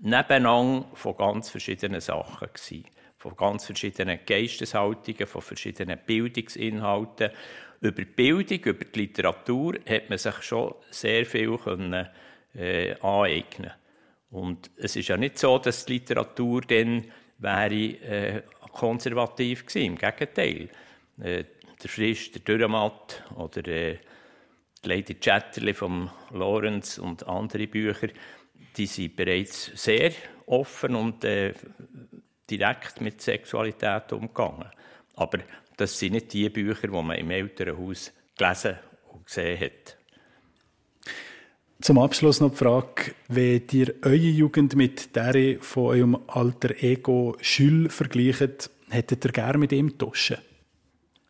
[0.00, 2.84] Nebeneinander von ganz verschiedenen Sachen gewesen
[3.18, 7.30] von ganz verschiedenen Geisteshaltungen, von verschiedenen Bildungsinhalten.
[7.80, 12.08] Über die Bildung, über die Literatur hat man sich schon sehr viel können,
[12.54, 13.72] äh, aneignen
[14.30, 17.04] Und es ist ja nicht so, dass die Literatur dann
[17.38, 19.86] wäre, äh, konservativ gewesen.
[19.86, 20.68] Im Gegenteil.
[21.20, 21.44] Äh,
[21.82, 23.98] der Frisch, der Dürrematt oder äh,
[24.84, 28.08] Lady Chatterley von Lawrence und andere Bücher,
[28.76, 30.12] die sind bereits sehr
[30.46, 31.54] offen und äh,
[32.50, 34.68] direkt mit Sexualität umgegangen.
[35.16, 35.38] Aber
[35.76, 38.78] das sind nicht die Bücher, die man im Elternhaus gelesen
[39.12, 39.96] und gesehen hat.
[41.80, 47.36] Zum Abschluss noch die Frage, wie ihr eure Jugend mit der von eurem alter Ego
[47.40, 50.38] Schül vergleicht, hättet ihr gerne mit ihm tauschen?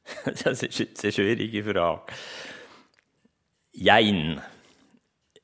[0.44, 2.12] das ist jetzt eine schwierige Frage.
[3.72, 4.40] Jein.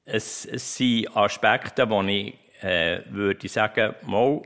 [0.07, 4.43] Es, es sind Aspekte, wo ich äh, würde sagen, mal,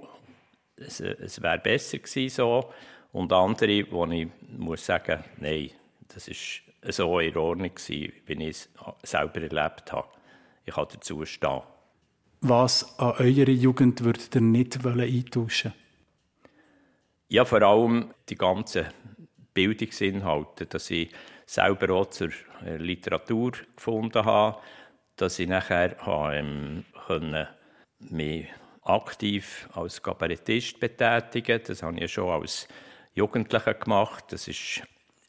[0.80, 2.72] es, es wäre besser gewesen so.
[3.12, 5.70] Und andere, wo ich muss sagen, nein,
[6.08, 8.68] das ist so in Ordnung gewesen, wie ich es
[9.02, 10.08] selber erlebt habe.
[10.64, 11.62] Ich kann dazu stehen.
[12.40, 15.72] Was an eurer Jugend würdet ihr nicht eintauschen
[17.28, 18.86] Ja, vor allem die ganzen
[19.54, 21.10] Bildungsinhalte, dass ich
[21.46, 22.28] selber auch zur
[22.64, 24.60] äh, Literatur gefunden habe,
[25.16, 27.48] dass ich nachher ähm, können,
[27.98, 28.46] mich
[28.88, 31.60] aktiv als Kabarettist betätigen.
[31.66, 32.68] Das habe ich schon als
[33.14, 34.24] Jugendlicher gemacht.
[34.30, 34.82] Das ist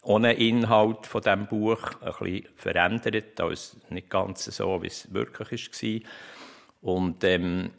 [0.04, 5.70] ohne Inhalt von dem Buch ein bisschen verändert, als nicht ganz so, wie es wirklich
[5.72, 6.10] war.
[6.82, 7.72] Und ähm,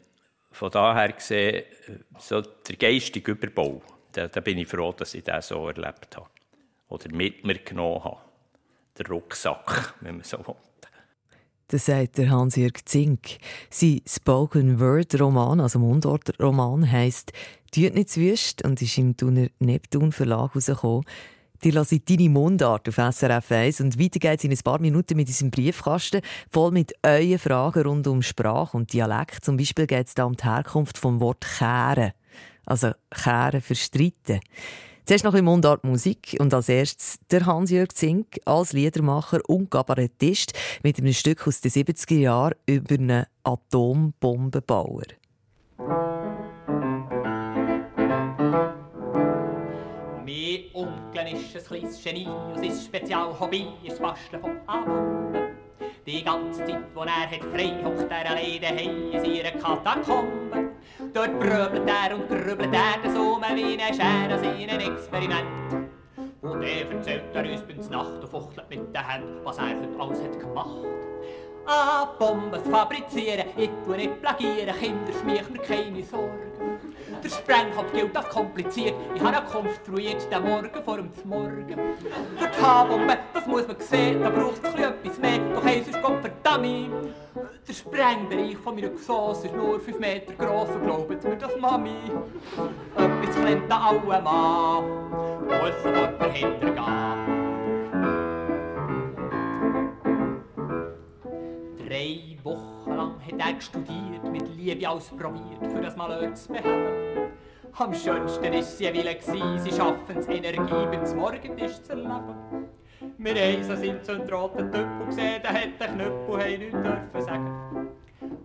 [0.51, 1.63] von daher gesehen,
[2.19, 6.29] so der geistige Überbau, da, da bin ich froh, dass ich das so erlebt habe.
[6.89, 8.17] Oder mit mir genommen habe.
[8.97, 10.55] Der Rucksack, wenn man so will.
[11.71, 13.37] Das sagt der Hans-Jörg Zink.
[13.69, 17.31] Sein Spoken-Word-Roman, also Mundort-Roman, heisst
[17.73, 21.05] «Tut nicht wüst» und ist im Thuner Neptun Verlag herausgekommen.
[21.63, 25.29] Die lasse deine Mundart auf SRF 1 und weiter geht's in ein paar Minuten mit
[25.29, 29.45] unserem Briefkasten, voll mit euren Fragen rund um Sprache und Dialekt.
[29.45, 32.11] Zum Beispiel geht es da um die Herkunft vom Wort «kehren»,
[32.65, 34.41] also «kehren» für «streiten».
[35.05, 40.53] Zuerst noch ein Mundart Musik und als erstes der Hans-Jörg Zink als Liedermacher und Kabarettist
[40.83, 45.03] mit einem Stück aus den 70er Jahren über einen Atombombenbauer.
[50.23, 55.51] Mein Onkel ist ein kleines Genie und sein Spezialhobby ist das Basteln von Atombomben.
[56.05, 58.83] Die ganze Zeit, wo er hat frei hockt er alleine
[59.13, 60.60] in ihrer Katakombe.
[61.13, 65.89] Dort bröbelt er und grübelt er so wie ein Scher an seinen Experiment.
[66.41, 69.99] Und er erzählt er uns bis Nacht und fuchtelt mit den Händen, was er heute
[69.99, 70.85] alles hat gemacht.
[71.65, 76.50] Ah, Bomben fabrizieren, ich tue nicht plagieren, Kinder schmiech mir keine Sorgen.
[77.23, 81.75] Der Sprengkopf gilt als kompliziert, ich habe ihn konstruiert, den Morgen vor dem Morgen.
[82.37, 86.01] Für die H-Bombe, das muss man sehen, da braucht es etwas mehr, doch eins ist
[86.01, 87.13] Gott verdammt.
[87.67, 91.91] Der Sprengbereich von meiner Geschoss ist nur 5 Meter gross und glaubt mir das Mami.
[92.97, 95.11] Etwas klemmt da alle Mann,
[95.45, 97.41] muss sofort dahinter gehen.
[101.87, 102.30] Drei
[102.95, 107.31] Lang hat er studiert, mit Liebe ausprobiert, für das Malheur zu beheben.
[107.77, 112.35] Am schönsten ist sie Wille gsi, sie schaffen's Energie, wenn's Morgentisch zu erleben.
[113.17, 117.87] Wir haben so seinen zündroten Tüppel gesehen, der hat den Knüppel, haben nichts dürfen sagen.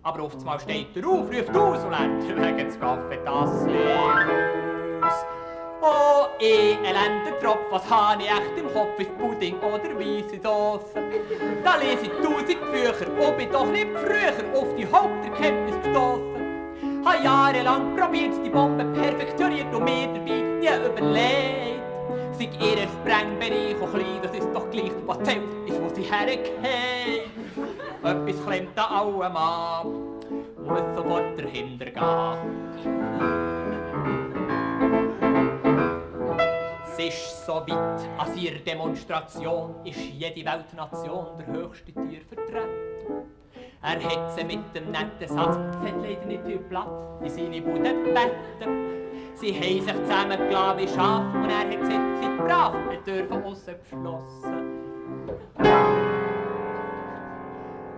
[0.03, 3.69] Aber oft mal steht er auf, ruft aus und lernt wegen des Kaffeetassen
[5.01, 5.25] aus.
[5.79, 8.99] Oh, eh, elender Tropf, was habe ich echt im Kopf?
[8.99, 10.99] Ist Pudding oder weisse Soße?
[11.63, 17.05] Da lese ich tausend Bücher und bin doch nicht früher auf die Haupterkenntnis gestoßen.
[17.05, 21.77] Habe jahrelang probiert, die Bombe perfektioniert und mir dabei nie überlegt.
[22.37, 26.51] Sei ihr Sprengbereich auch klein, das ist doch gleich, was zählt, ist, wo sie hergeht.
[28.03, 29.87] Etwas klemmt an allem an,
[30.65, 33.36] muss sofort dahinter gehen.
[36.99, 43.21] Es ist so weit, als ihrer Demonstration ist jede Weltnation der höchste Tier vertreten.
[43.83, 46.89] Er hat sie mit dem netten Satz, hat leider nicht viel Platz,
[47.21, 48.95] in seine Bude gebeten.
[49.35, 53.75] Sie haben sich zusammengelassen wie Schaf und er hat gesagt, seid brav, wir dürfen aussen
[53.79, 54.55] beschlossen.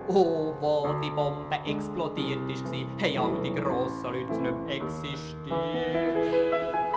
[0.10, 6.89] Oh, wo die Bombe explodiert ist, haben all die grossen Leute nicht existiert.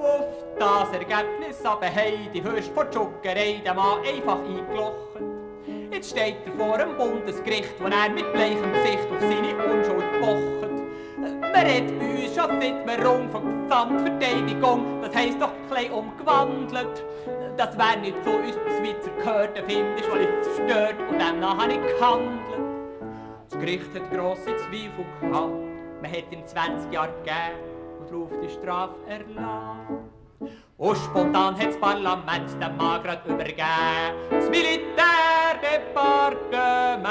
[0.00, 0.24] Auf
[0.58, 5.20] das Ergebnis aber haben die Würste von Schuckerei den Mann einfach eingelocht.
[5.92, 10.70] Jetzt steht er vor dem Bundesgericht, wo er mit bleichem Gesicht auf seine Unschuld pocht.
[11.40, 17.04] Man redet bei uns schon seit man rum von Gesamtverteidigung, das heisst doch klein umgewandelt.
[17.58, 21.98] Das wär nicht so uns Schweizer gehört, findest, weil ich zerstört und demnach habe ich
[21.98, 22.40] gehandelt.
[23.50, 25.52] Das Gericht hat grosse Zweifel gehabt,
[26.00, 27.69] man hat ihm 20 Jahre gegeben
[28.10, 30.10] darauf die Strafe erlassen.
[30.76, 33.62] Und spontan hat das Parlament den Mann grad übergeben,
[34.30, 37.06] das Militärdepartement.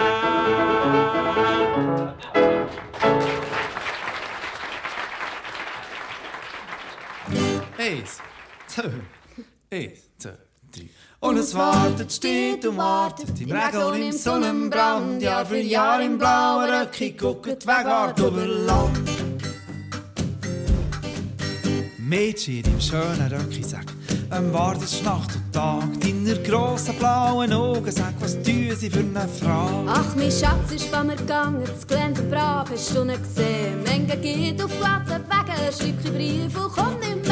[7.78, 8.22] Eins,
[8.68, 8.92] zwei,
[9.72, 10.32] eins, zwei,
[10.72, 10.90] drei.
[11.22, 15.22] Und es wartet, steht und wartet im Regen und im Sonnenbrand.
[15.22, 19.19] Jahr für Jahr im blauen Röcki guckt Wegart über Land.
[22.10, 23.94] Mädchen im schönen Röcki sagt,
[24.32, 25.84] ähm, wartest Nacht und Tag.
[26.02, 29.88] Deiner grossen blauen Augen sag, was tun sie für eine Frage?
[29.88, 33.84] Ach, mein Schatz ist von mir gegangen, das Gelände brav, hast du nicht gesehen.
[33.84, 37.29] Menge geht auf glatten Wegen, schreibt ein Brief und kommt nicht mehr.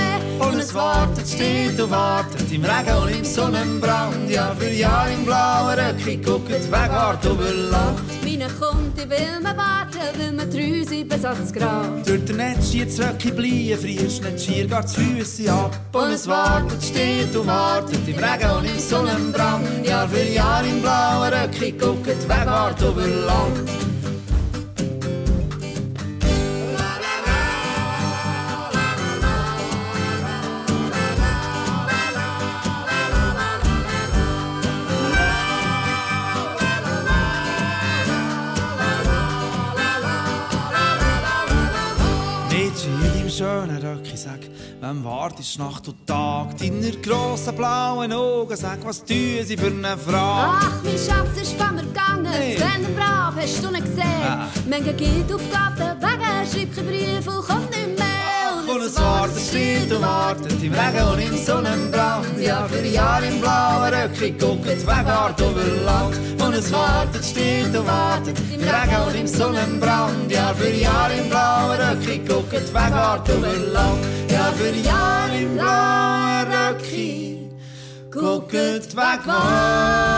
[0.47, 4.29] Und es wartet, steht und wartet im Regen und im Sonnenbrand.
[4.29, 7.99] Jahr für Jahr im blauen Röcki guckt die Wegart über Land.
[8.23, 12.03] Meine kommt, ich will mir warten, will mir bis ans Grab.
[12.05, 15.77] Durch den Netz jetzt Röcki bleiben, frierst nicht schier, geht die Füsse ab.
[15.93, 19.86] Und es wartet, steht und wartet im Regen und im Sonnenbrand.
[19.86, 23.05] Jahr für Jahr im blauen Röcki guckt die Wegart über
[44.17, 44.39] Röcki, sag,
[44.82, 46.58] wem wartest Nacht und Tag?
[46.58, 50.58] Deiner grossen blauen Augen, sag, was tun sie für eine Frage?
[50.60, 52.56] Ach, mein Schatz ist von mir gegangen, Hey.
[52.56, 54.23] Gelände brav, hast du nicht gesehen.
[54.25, 54.47] Ah.
[54.67, 57.96] Menge geht auf glatten Wegen, schreibt ein Brief und kommt nicht mehr.
[58.67, 62.38] Und es wartet, steht und wartet im Regen und im Sonnenbrand.
[62.38, 66.17] Jahr für Jahr im blauen Röcki guckt die Wegart über Land.
[66.41, 70.30] Und es wartet, steht und wartet im Regen und im Sonnenbrand.
[70.30, 74.06] Jahr für Jahr im blauen Röcki guckt die Wegart über Land.
[74.30, 77.49] Jahr für Jahr im blauen Röcki
[78.12, 80.16] guckt die Wegart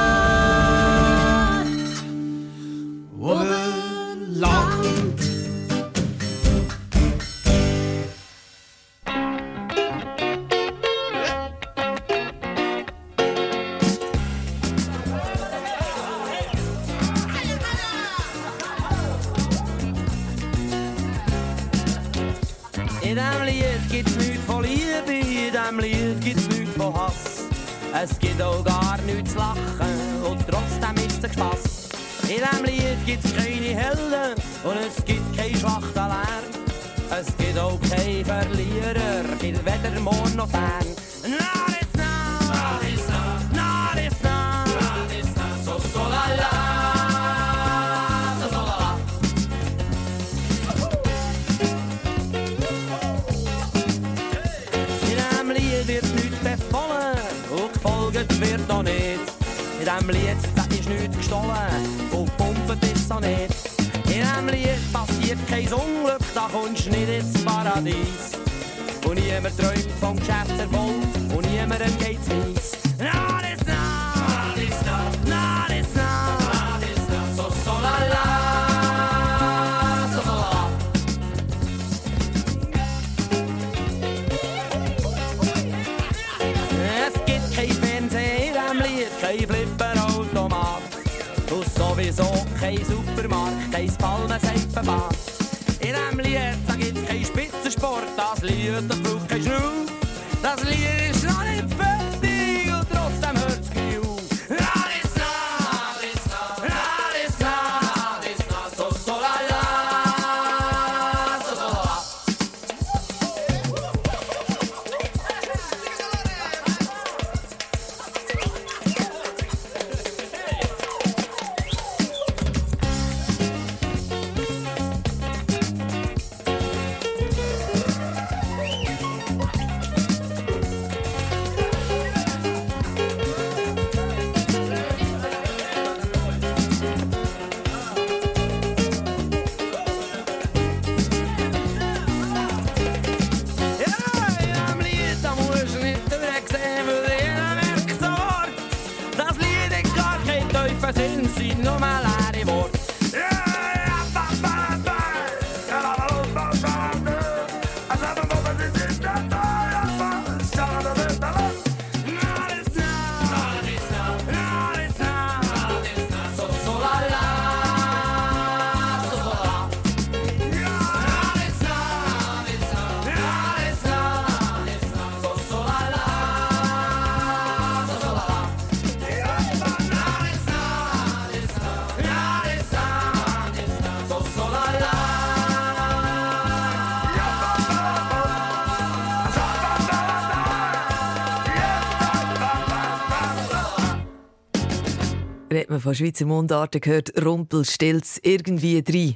[195.80, 199.16] man von Schweizer Mundarten, gehört Rumpelstilz irgendwie drin.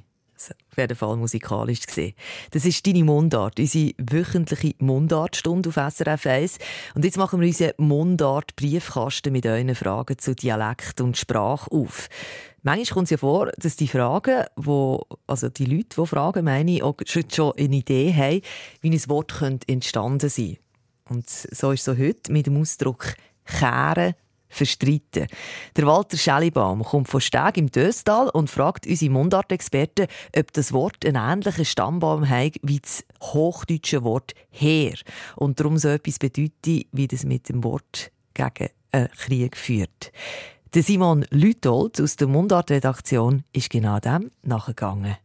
[0.72, 2.14] Auf jeden Fall musikalisch gesehen.
[2.52, 6.58] Das ist deine Mundart, unsere wöchentliche Mundartstunde auf SRF 1.
[6.96, 12.10] Und jetzt machen wir unseren Mundart-Briefkasten mit euren Fragen zu Dialekt und Sprache auf.
[12.62, 16.72] Manchmal kommt es ja vor, dass die Fragen, wo, also die Leute, die fragen, meine
[16.72, 18.42] ich, auch schon eine Idee haben,
[18.82, 20.58] wie ein Wort könnte entstanden sein
[21.10, 24.16] Und so ist es so heute mit dem Ausdruck «kehren»,
[24.54, 25.28] verstreiten.
[25.76, 31.06] Der Walter Schellibaum kommt von Steg im Döstal und fragt unsere Mundartexperten, ob das Wort
[31.06, 34.96] einen ähnlichen Stammbaum hat wie das hochdeutsche Wort «Heer»
[35.36, 40.12] und darum so etwas bedeutet, wie das mit dem Wort gegen einen Krieg führt.
[40.74, 45.18] Der Simon Lütold aus der Mundartredaktion ist genau dem nachgegangen.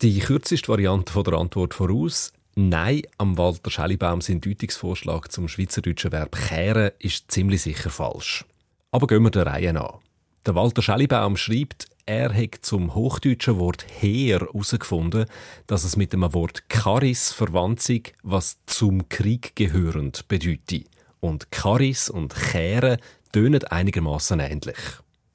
[0.00, 2.32] Die kürzeste Variante von der Antwort voraus.
[2.62, 8.44] Nein, am Walter Schellibaum sein Deutungsvorschlag zum schweizerdeutschen Verb «kehren» ist ziemlich sicher falsch.
[8.90, 10.00] Aber gehen wir der Reihe nach.
[10.44, 15.24] Der Walter Schellibaum schreibt, er hat zum hochdeutschen Wort «Heer» herausgefunden,
[15.68, 20.84] dass es mit dem Wort «Charis» verwandt sei, was «zum Krieg gehörend» bedeutet.
[21.20, 22.98] Und «Charis» und «Kehren»
[23.32, 24.76] tönen einigermaßen ähnlich.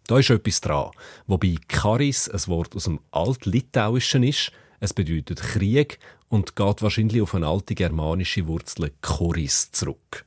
[0.05, 0.91] Da ist etwas dran,
[1.26, 4.51] wobei «Charis» ein Wort aus dem Altlitauischen ist.
[4.80, 5.97] Es bedeutet Krieg
[6.36, 10.25] und geht wahrscheinlich auf eine alte germanische Wurzel «choris» zurück.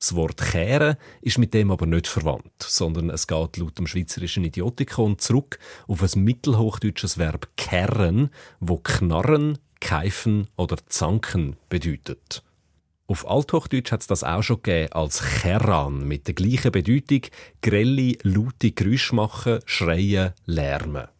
[0.00, 4.44] Das Wort «kehren» ist mit dem aber nicht verwandt, sondern es geht laut dem schweizerischen
[4.44, 12.42] Idiotikon zurück auf ein mittelhochdeutsches Verb «kerren», wo «knarren», «keifen» oder «zanken» bedeutet.
[13.06, 17.22] Auf Althochdeutsch hat es das auch schon gegeben als «kerran» mit der gleichen Bedeutung
[17.62, 21.13] «grelle, laute Geräusche machen, schreien, lärmen».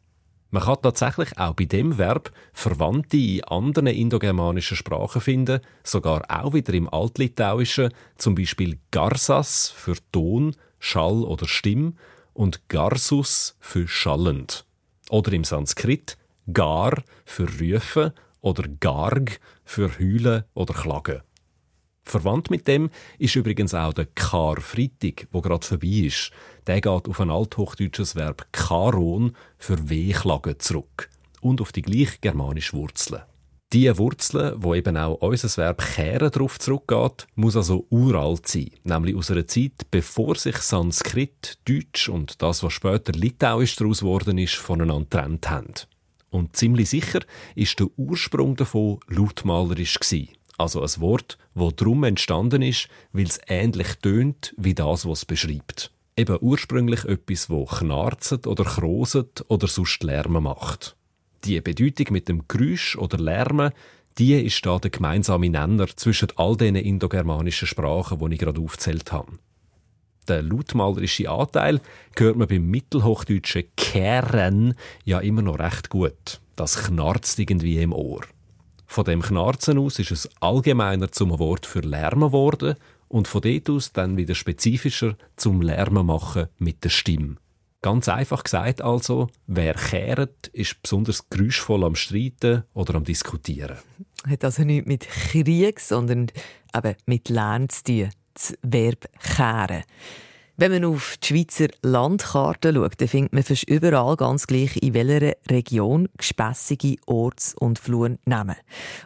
[0.54, 6.54] Man kann tatsächlich auch bei dem Verb Verwandte in anderen indogermanischen Sprachen finden, sogar auch
[6.54, 11.96] wieder im Altlitauischen, zum Beispiel Garsas für Ton, Schall oder Stimm
[12.34, 14.64] und Garsus für schallend.
[15.10, 16.16] Oder im Sanskrit
[16.52, 21.22] Gar für rufen oder Garg für heulen oder klagen.
[22.04, 26.30] Verwandt mit dem ist übrigens auch der Karfreitag, wo gerade vorbei ist.
[26.66, 31.08] Der geht auf ein althochdeutsches Verb Karon für Wehklagen zurück
[31.40, 33.22] und auf die gleich germanische Wurzeln.
[33.72, 39.16] Die Wurzeln, wo eben auch unser Verb kehren darauf zurückgeht, muss also uralt sein, nämlich
[39.16, 44.54] aus einer Zeit, bevor sich Sanskrit, Deutsch und das, was später Litauisch daraus geworden ist,
[44.54, 45.74] voneinander getrennt haben.
[46.30, 47.20] Und ziemlich sicher
[47.56, 50.28] ist der Ursprung davon lautmalerisch gewesen.
[50.56, 55.24] Also ein Wort, wo drum entstanden ist, weil es ähnlich tönt wie das, was es
[55.24, 55.90] beschreibt.
[56.16, 60.96] Eben ursprünglich etwas, wo knarzet oder kroset oder sonst Lärme macht.
[61.44, 63.72] Die Bedeutung mit dem Geräusch oder Lärmen,
[64.18, 69.10] die ist da der gemeinsame Nenner zwischen all diesen indogermanischen Sprachen, die ich gerade aufzählt
[69.10, 69.32] habe.
[70.28, 71.80] Der lautmalerische Anteil
[72.16, 74.74] hört man beim mittelhochdeutschen «kehren»
[75.04, 76.40] ja immer noch recht gut.
[76.56, 78.22] Das knarzt irgendwie im Ohr.
[78.94, 82.76] Von dem Knarzen aus ist es allgemeiner zum Wort für Lärmen geworden
[83.08, 87.34] und von dort aus dann wieder spezifischer zum Lärmen machen mit der Stimme.
[87.82, 93.78] Ganz einfach gesagt also, wer kehrt, ist besonders geräuschvoll am Streiten oder am Diskutieren.
[94.28, 96.28] Hat also nichts mit Krieg, sondern
[96.72, 98.10] eben mit Lärm zu tun.
[98.34, 99.82] Das Verb kehren.
[100.56, 104.94] Wenn man auf die Schweizer Landkarte schaut, dann findet man fast überall ganz gleich, in
[104.94, 108.54] welcher Region gespässige Orts- und Flurnamen.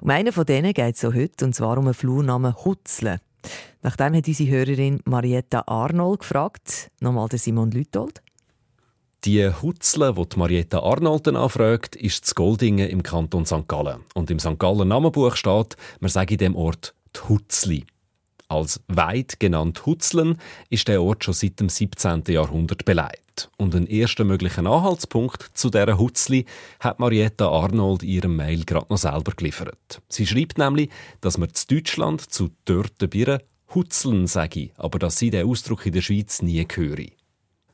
[0.02, 3.20] Um einen von denen geht es heute, und zwar um den Flurnamen Hutzle.
[3.80, 8.20] Nachdem hat unsere Hörerin Marietta Arnold gefragt, nochmal der Simon Lütold.
[9.24, 13.66] Die Hutzle, die Marietta Arnolden anfragt, ist zu Goldingen im Kanton St.
[13.66, 14.00] Gallen.
[14.14, 14.58] Und im St.
[14.58, 17.86] Gallen Namenbuch steht, man sage in dem Ort die Hutzli.
[18.50, 20.38] Als weit genannt Hutzlen
[20.70, 22.24] ist der Ort schon seit dem 17.
[22.28, 23.50] Jahrhundert beleidigt.
[23.58, 26.46] Und einen ersten möglichen Anhaltspunkt zu dieser Hutzli
[26.80, 30.00] hat Marietta Arnold in ihrem Mail gerade noch selber geliefert.
[30.08, 30.88] Sie schreibt nämlich,
[31.20, 33.42] dass man zu Deutschland zu dörten Bieren
[33.74, 37.04] Hutzeln sage, aber dass sie den Ausdruck in der Schweiz nie höre.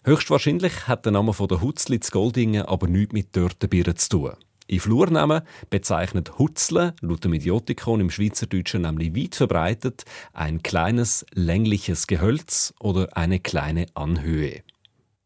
[0.03, 4.33] Höchstwahrscheinlich hat der Name der Hutzli zu Goldingen aber nichts mit Dörtenbieren zu tun.
[4.67, 12.07] In Flurnamen bezeichnet Hutzle laut dem Idiotikon im Schweizerdeutschen nämlich weit verbreitet ein kleines, längliches
[12.07, 14.63] Gehölz oder eine kleine Anhöhe.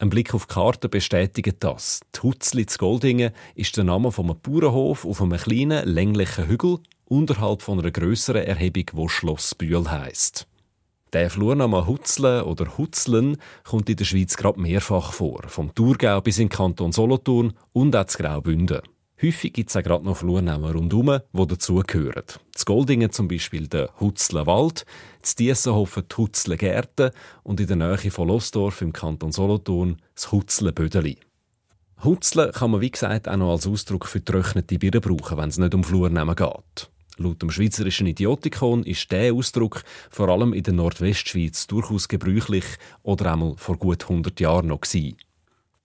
[0.01, 2.01] Ein Blick auf die Karte bestätigt das.
[2.15, 6.79] Die Hutzli zu Goldingen ist der Name von einem Bauernhof auf einem kleinen, länglichen Hügel
[7.05, 10.49] unterhalb von einer grösseren Erhebung, wo Schloss Bühl heisst.
[11.13, 16.39] Der Flurname Hutzle oder Hutzlen kommt in der Schweiz gerade mehrfach vor, vom Thurgau bis
[16.39, 18.83] in den Kanton Solothurn und auch zu Graubünden.
[19.21, 22.23] Häufig gibt es auch gerade noch Flurnamen rundherum, die dazugehören.
[22.53, 24.87] Z Goldingen zum Beispiel der Hutzler Wald,
[25.39, 27.11] Diessenhofen die Hutzler Gärten
[27.43, 31.19] und in der Nähe von Losdorf im Kanton Solothurn das Hutzler Bödeli.
[32.05, 35.59] Hutzle kann man wie gesagt auch noch als Ausdruck für getrocknete Bier brauchen, wenn es
[35.59, 36.91] nicht um Flurnamen geht.
[37.17, 42.65] Laut dem schweizerischen Idiotikon ist dieser Ausdruck vor allem in der Nordwestschweiz durchaus gebräuchlich
[43.03, 45.17] oder einmal vor gut 100 Jahren noch gewesen.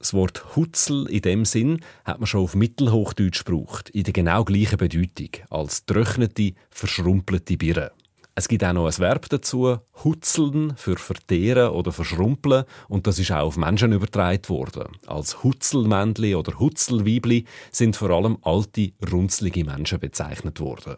[0.04, 4.44] Das Wort Hutzel in dem Sinn hat man schon auf Mittelhochdeutsch gebraucht, in der genau
[4.44, 7.94] gleichen Bedeutung als tröchnete, verschrumpelte Birne.
[8.36, 13.32] Es gibt auch noch ein Verb dazu, hutzeln für verteeren oder verschrumpeln und das ist
[13.32, 14.90] auch auf Menschen übertragen worden.
[15.08, 20.98] Als Hutzelmännli oder Hutzelweibli sind vor allem alte, runzlige Menschen bezeichnet worden.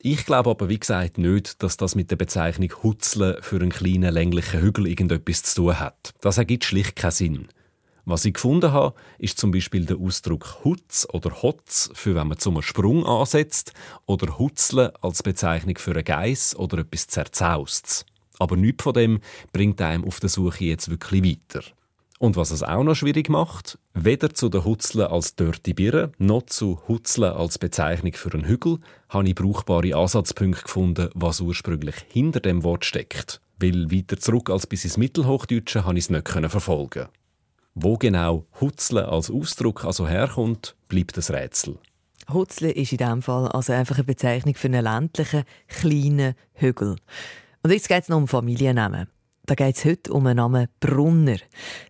[0.00, 4.12] Ich glaube aber, wie gesagt, nicht, dass das mit der Bezeichnung Hutzle für einen kleinen
[4.12, 6.12] länglichen Hügel irgendetwas zu tun hat.
[6.20, 7.48] Das ergibt schlicht keinen Sinn.
[8.08, 12.38] Was ich gefunden habe, ist zum Beispiel der Ausdruck Hutz oder Hotz, für wenn man
[12.38, 13.74] zum Sprung ansetzt,
[14.06, 18.06] oder Hutzle als Bezeichnung für einen Geiss oder etwas Zerzaustes.
[18.38, 19.20] Aber nichts von dem
[19.52, 21.62] bringt einem auf der Suche jetzt wirklich weiter.
[22.18, 26.46] Und was es auch noch schwierig macht, weder zu den Hutzlen als dörte Birre noch
[26.46, 28.78] zu Hutzlen als Bezeichnung für einen Hügel
[29.10, 33.42] habe ich brauchbare Ansatzpunkte gefunden, was ursprünglich hinter dem Wort steckt.
[33.58, 37.08] Weil weiter zurück als bis ins Mittelhochdeutsche habe ich es nicht verfolgen.
[37.80, 41.78] Wo genau Hutzle als Ausdruck also herkommt, bleibt das Rätsel.
[42.28, 46.96] Hutzle ist in diesem Fall also einfach eine Bezeichnung für einen ländlichen, kleinen Hügel.
[47.62, 49.06] Und jetzt geht es noch um Familiennamen.
[49.46, 51.36] Da geht es heute um den Namen Brunner.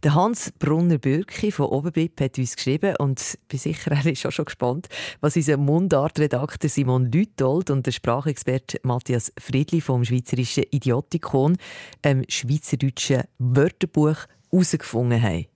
[0.03, 4.31] Der Hans Brunner Bürki von Oberbib hat uns geschrieben und bin sicher, er ist auch
[4.31, 4.89] schon gespannt,
[5.23, 11.57] was unser Mundartredakteur Simon Lütold und der Sprachexperte Matthias Friedli vom Schweizerischen Idiotikon
[12.03, 14.19] im Schweizerdeutschen Wörterbuch
[14.51, 15.47] herausgefunden haben.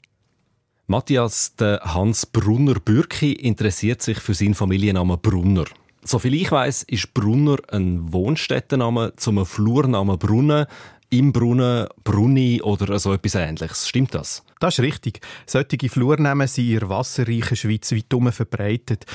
[0.93, 5.64] Matthias, der Hans Brunner Bürki interessiert sich für seinen Familiennamen Brunner.
[6.05, 10.66] Soviel ich weiß, ist Brunner ein Wohnstättenname zum Flurnamen Brunnen,
[11.09, 13.88] im Brunnen, Brunni oder so etwas Ähnliches.
[13.88, 14.45] Stimmt das?
[14.61, 15.20] Das ist richtig.
[15.47, 19.07] Solche Flurnamen sind in der wasserreichen Schweiz weit verbreitet.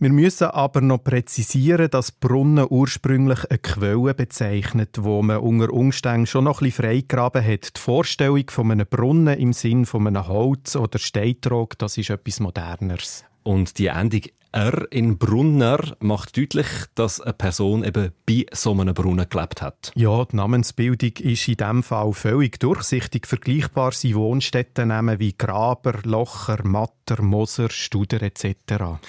[0.00, 6.28] Wir müssen aber noch präzisieren, dass Brunnen ursprünglich eine Quelle bezeichnet, wo man unter Umständen
[6.28, 7.76] schon noch ein bisschen freigraben hat.
[7.76, 12.38] Die Vorstellung von einem Brunnen im Sinn von einem Holz- oder Steintrog, das ist etwas
[12.38, 13.24] Moderneres.
[13.42, 14.20] Und die Endung
[14.52, 19.90] R in Brunner macht deutlich, dass eine Person eben bei so einem Brunnen gelebt hat.
[19.96, 23.26] Ja, die Namensbildung ist in diesem Fall völlig durchsichtig.
[23.26, 29.00] Vergleichbar sind Wohnstätten wie Graber, Locher, Matter, Moser, Studer etc.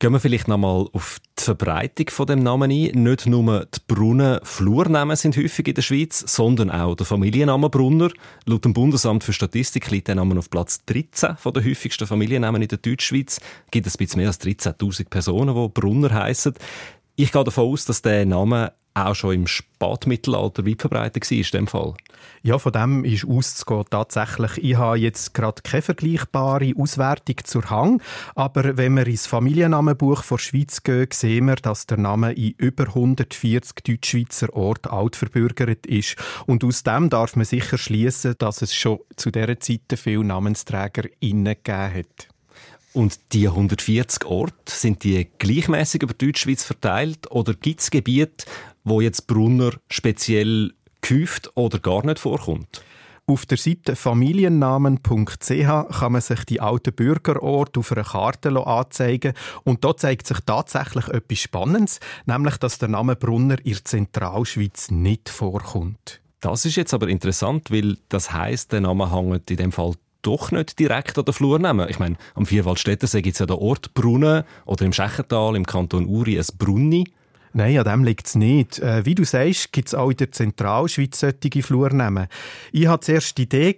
[0.00, 3.02] Gehen wir vielleicht nochmal auf die Verbreitung von dem Namen ein.
[3.02, 8.08] Nicht nur die Brunnen Flurnamen sind häufig in der Schweiz, sondern auch der Familienname Brunner.
[8.46, 12.62] Laut dem Bundesamt für Statistik liegt der Name auf Platz 13 von den häufigsten Familiennamen
[12.62, 13.40] in der Deutschschweiz.
[13.66, 16.54] Es gibt ein bisschen mehr als 13.000 Personen, die Brunner heißen.
[17.22, 21.44] Ich gehe davon aus, dass der Name auch schon im Spätmittelalter weit verbreitet war in
[21.52, 21.94] dem Fall.
[22.42, 24.56] Ja, von dem ist auszugehen tatsächlich.
[24.64, 28.02] Ich habe jetzt gerade keine vergleichbare Auswertung zur Hang,
[28.34, 32.86] aber wenn wir ins Familiennamenbuch der Schweiz gehen, sehen wir, dass der Name in über
[32.86, 36.16] 140 Deutschschweizer Orten altverbürgert ist.
[36.46, 41.02] Und aus dem darf man sicher schließen, dass es schon zu dieser Zeit viele Namensträger
[41.02, 42.28] gegeben hat.
[42.92, 48.46] Und die 140 Orte, sind die gleichmäßig über die Deutschschweiz verteilt oder gibt es Gebiete,
[48.82, 52.82] wo jetzt Brunner speziell gehäuft oder gar nicht vorkommt?
[53.26, 59.84] Auf der Seite familiennamen.ch kann man sich die alten Bürgerorte auf einer Karte anzeigen und
[59.84, 65.28] dort zeigt sich tatsächlich etwas Spannendes, nämlich dass der Name Brunner in der Zentralschweiz nicht
[65.28, 66.20] vorkommt.
[66.40, 70.52] Das ist jetzt aber interessant, weil das heißt, der Name hängt in dem Fall doch
[70.52, 71.88] nicht direkt an den Flur nehmen.
[71.88, 76.06] Ich meine, am Vierwaldstättersee gibt es ja den Ort Brunnen oder im Schächental im Kanton
[76.06, 77.04] Uri ein Brunni.
[77.52, 78.78] Nein, an dem liegt es nicht.
[78.78, 82.28] Äh, wie du sagst, gibt es auch in der Zentralschweiz solche Flurnamen.
[82.70, 83.74] Ich hatte zuerst die Idee,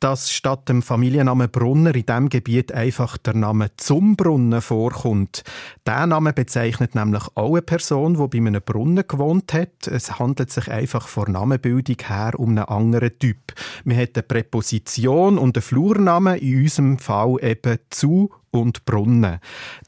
[0.00, 5.42] dass statt dem Familiennamen Brunner in diesem Gebiet einfach der Name Zumbrunnen vorkommt.
[5.86, 9.86] Der Name bezeichnet nämlich auch eine Person, die bei einem Brunnen gewohnt hat.
[9.86, 13.52] Es handelt sich einfach von Namenbildung her um einen anderen Typ.
[13.84, 19.38] Man hat eine Präposition und einen Flurnamen, in unserem Fall eben zu und Brunnen.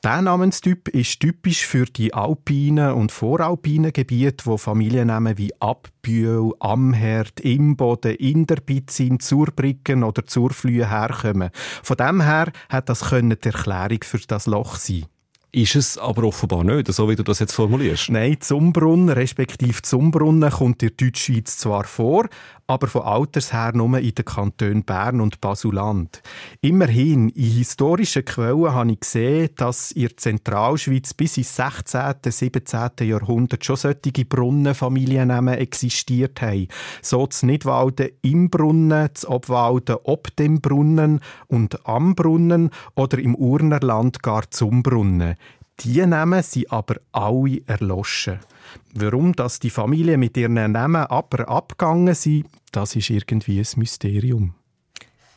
[0.05, 7.41] Dieser Namenstyp ist typisch für die alpinen und voralpinen Gebiete, wo Familiennamen wie Abbühl, Amherd,
[7.41, 11.51] Imboden, Inderbizin, Zurbriggen oder Zurflühe herkommen.
[11.83, 15.07] Von dem her hat das die Erklärung für das Loch sein.
[15.53, 18.11] Ist es aber offenbar nicht, so wie du das jetzt formulierst.
[18.11, 22.29] Nein, Zumbrunnen respektive Zumbrunnen kommt in der Deutschschweiz zwar vor,
[22.71, 26.23] aber von Alters her nur in den Kantonen Bern und Basuland.
[26.61, 33.09] Immerhin, in historischen Quellen habe ich gesehen, dass in der Zentralschweiz bis ins 16., 17.
[33.09, 36.68] Jahrhundert schon solche Brunnenfamiliennamen existiert haben.
[37.03, 41.18] So zu Nidwalden im Brunnen, zu Obwalden ob dem Brunnen
[41.49, 45.35] und am Brunnen oder im Urnerland gar zum Brunnen.
[45.85, 48.39] Die Namen sind aber alle erloschen.
[48.95, 54.55] Warum dass die Familie mit ihren Namen aber abgegangen sind, das ist irgendwie ein Mysterium.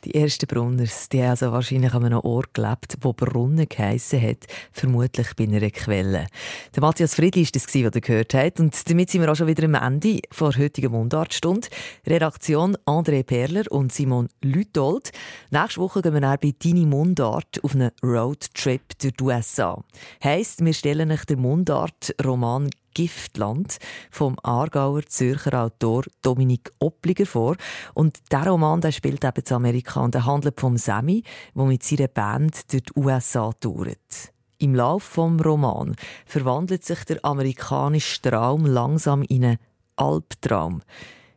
[0.06, 5.28] Die ersten Brunners, die also wahrscheinlich an einem Ort gelebt, wo Brunnen geheissen hat, vermutlich
[5.38, 6.28] bei einer Quelle.
[6.76, 8.60] Der Matthias Friedli ist das, was ihr gehört habt.
[8.60, 11.70] Und damit sind wir auch schon wieder am Ende der heutigen Mundartstunde.
[12.06, 15.12] Redaktion André Perler und Simon Lütold.
[15.52, 19.82] Nächste Woche gehen wir dann bei Deine Mundart auf einen Roadtrip durch die USA.
[20.22, 23.78] Heisst, wir stellen euch den Mundart-Roman Giftland
[24.12, 27.56] vom Aargauer Zürcher Autor Dominik Oppliger vor.
[27.94, 31.24] Und der Roman der spielt eben in Amerika und er handelt vom Sammy,
[31.56, 34.32] der mit seiner Band durch die USA tourt.
[34.60, 39.58] Im Lauf vom Roman verwandelt sich der amerikanische Traum langsam in einen
[39.96, 40.82] Albtraum.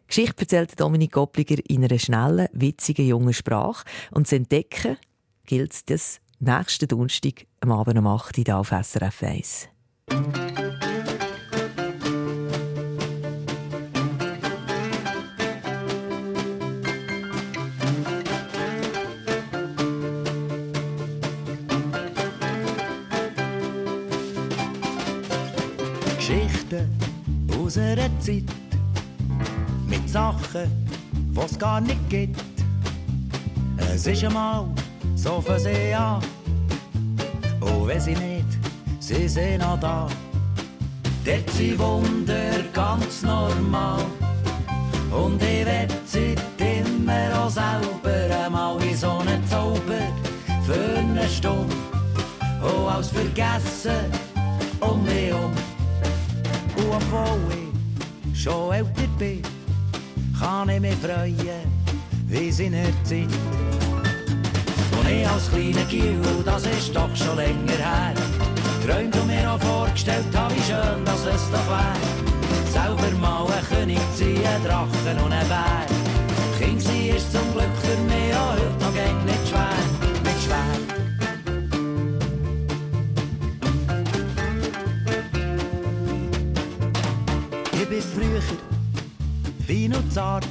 [0.07, 3.85] Geschichte erzählt Dominik Oppliger in einer schnellen, witzigen jungen Sprache.
[4.13, 4.97] Und zu entdecken
[5.45, 9.69] gilt das nächsten Donnerstag am Abend um 8 Uhr auf SRF 1.
[27.77, 28.45] aus einer Zeit
[29.87, 30.71] mit Sachen,
[31.13, 32.41] die es gar nicht gibt.
[33.93, 34.67] Es ist einmal
[35.15, 36.23] so für sie an,
[37.61, 38.47] und wenn sie nicht,
[38.99, 40.09] sie sind noch da.
[41.25, 44.05] Dort sind Wunder ganz normal
[45.11, 50.07] und ich werd sie immer auch selber einmal in so einen Zauber
[50.65, 51.75] für eine Stunde
[52.63, 54.11] und alles vergessen
[54.81, 55.53] um mich um.
[56.77, 57.66] Und obwohl ich
[58.47, 59.43] schon älter bin,
[60.39, 61.37] kann ich mich freuen,
[62.29, 63.27] wie es in der Zeit.
[64.99, 68.15] Und ich als kleiner Giel, das ist doch schon länger her,
[68.87, 71.97] träumt und mir auch vorgestellt habe, wie schön das es doch wär.
[72.71, 75.87] Selber mal ein König ziehen, Drachen und ein Bär.
[76.61, 79.96] Kind sie ist zum Glück für mich auch heute noch nicht schwer.
[89.67, 90.47] Fein und zart.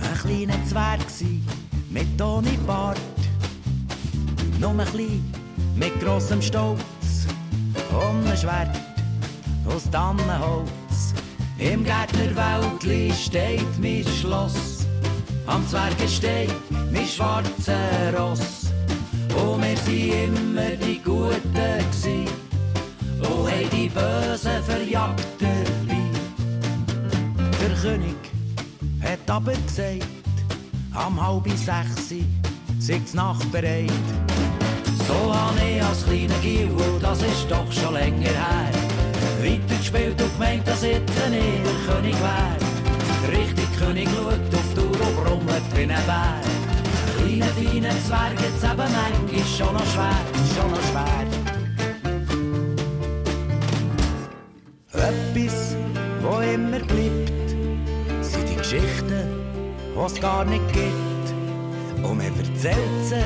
[0.00, 1.40] Ein kleiner Zwerg gsi,
[1.90, 2.98] mit ohne Bart.
[4.58, 5.24] Nur ein klein,
[5.76, 7.26] mit grossem Stolz.
[7.90, 8.76] Und ein Schwert
[9.66, 11.14] aus Tannenholz.
[11.58, 14.86] Im Gärtnerwäldli steht mein Schloss.
[15.46, 16.54] Am Zwerge steht
[16.92, 18.72] mein schwarzer Ross.
[19.34, 22.24] Und wir sind immer die Guten gsi.
[23.22, 25.79] Oh, hey, die bösen Verjagter Der
[27.82, 28.16] König
[29.02, 30.06] hat aber gesagt,
[30.92, 32.12] am halb sechs
[32.78, 33.90] sieht's Nacht bereit.
[35.08, 36.68] So habe ich als kleiner Gil,
[37.00, 38.70] das ist doch schon länger her,
[39.40, 41.30] weitergespielt und gemeint, dass ich der
[41.86, 42.56] König wär.
[43.22, 46.42] Der richtige König schaut auf die Uhr und brummelt wie ein Bär.
[47.16, 50.20] Kleine, feine Zwerg, jetzt eben manchmal schon noch schwer,
[50.54, 51.26] schon noch schwer.
[54.92, 55.76] Etwas,
[56.22, 57.09] wo immer bleibt,
[58.70, 59.26] Geschichten,
[59.96, 62.04] die es gar nicht gibt.
[62.04, 63.16] Und man erzählt sie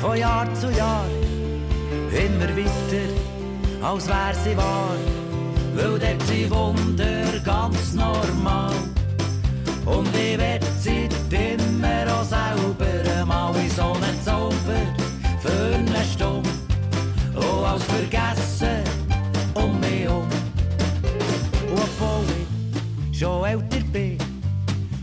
[0.00, 1.04] von Jahr zu Jahr,
[2.10, 3.12] immer weiter,
[3.82, 4.96] als wär sie wahr.
[5.74, 8.72] Weil dort sind Wunder ganz normal.
[9.84, 14.54] Und ich werd seit immer auch selber mal in so einen Zauber
[15.42, 16.48] für eine Stunde.
[17.36, 18.82] Oh, als vergessen
[19.52, 20.26] um mich um.
[21.68, 22.24] Und obwohl
[23.10, 24.29] ich schon älter bin,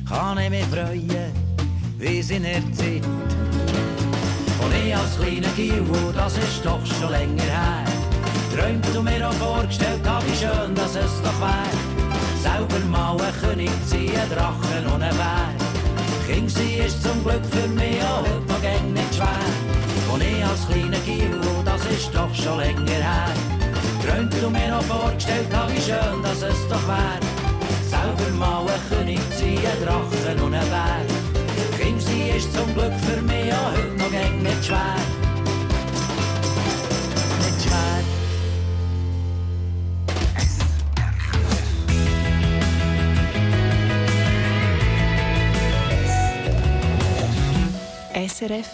[0.07, 1.31] kann ich mich freuen,
[1.97, 3.05] wie es in der Zeit.
[4.59, 5.83] Und ich als kleiner Gil,
[6.13, 7.85] das ist doch schon länger her,
[8.55, 11.97] träumt und mir auch vorgestellt, wie schön dass es doch wär
[12.47, 15.49] selber mal ein König ein Drachen und ein Bär.
[16.27, 19.49] King sein ist zum Glück für mich auch heute noch gäng nicht schwer.
[20.11, 23.33] Und ich als kleiner Gil, das ist doch schon länger her,
[24.05, 27.36] träumt und mir noch vorgestellt habe, wie schön dass es doch wär.
[28.07, 31.05] Selber mal ein König sein, ein Drachen und ein Bär.
[31.77, 34.95] King sein ist zum Glück für mich auch heute noch gäng nicht schwer.
[37.43, 38.03] Nicht schwer.
[48.29, 48.69] SRF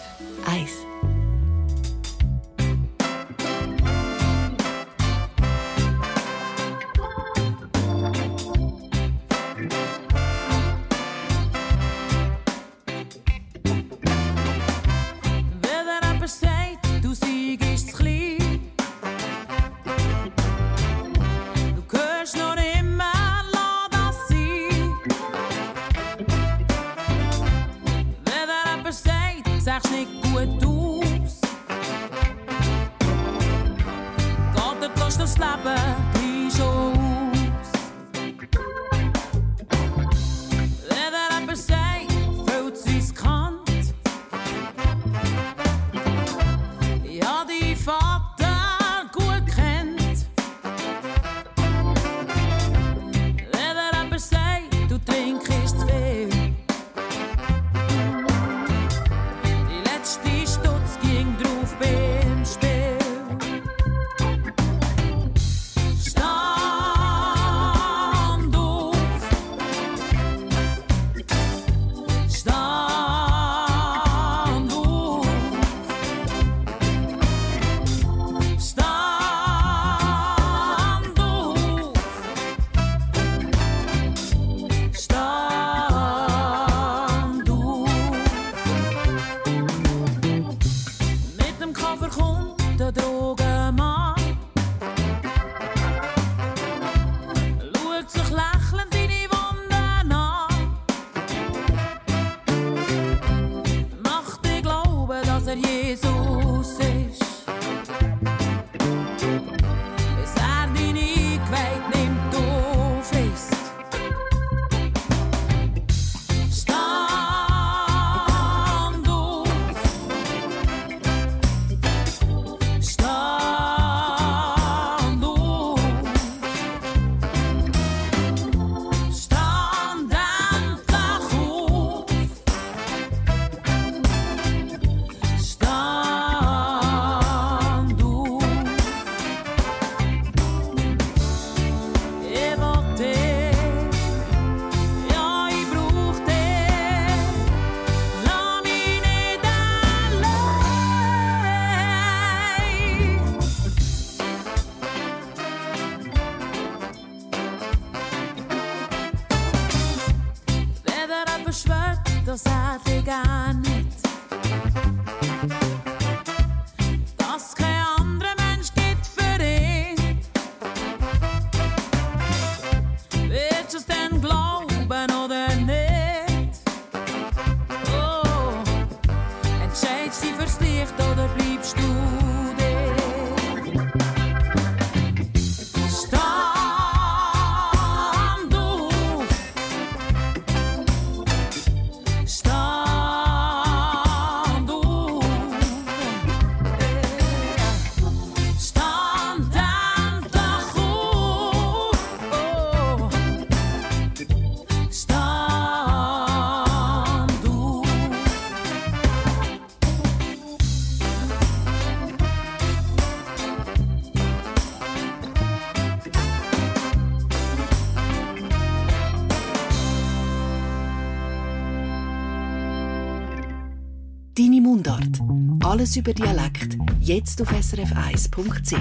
[225.84, 226.78] Alles über Dialekt.
[226.98, 228.74] Jetzt auf srf1.ch.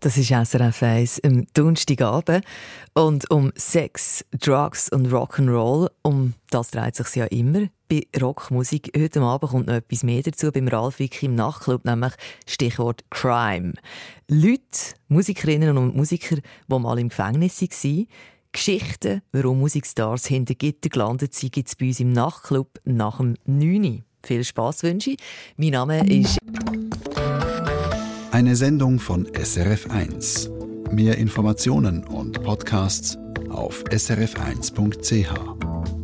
[0.00, 2.44] Das ist SRF 1 am Donnerstagabend.
[2.94, 8.90] Und um Sex, Drugs und Rock'n'Roll, um das dreht sich ja immer bei Rockmusik.
[8.96, 12.14] Heute Abend kommt noch etwas mehr dazu beim Ralf Wicki im Nachtclub, nämlich
[12.48, 13.74] Stichwort Crime.
[14.28, 18.06] Leute, Musikerinnen und Musiker, die mal im Gefängnis waren,
[18.54, 23.34] Geschichten, warum Musikstars hinter Gitter gelandet sind, gibt es bei uns im Nachtclub nach dem
[23.44, 24.04] 9.
[24.22, 25.18] Viel Spass wünsche ich.
[25.56, 26.38] Mein Name ist...
[28.30, 30.92] Eine Sendung von SRF1.
[30.92, 33.18] Mehr Informationen und Podcasts
[33.50, 36.03] auf srf1.ch.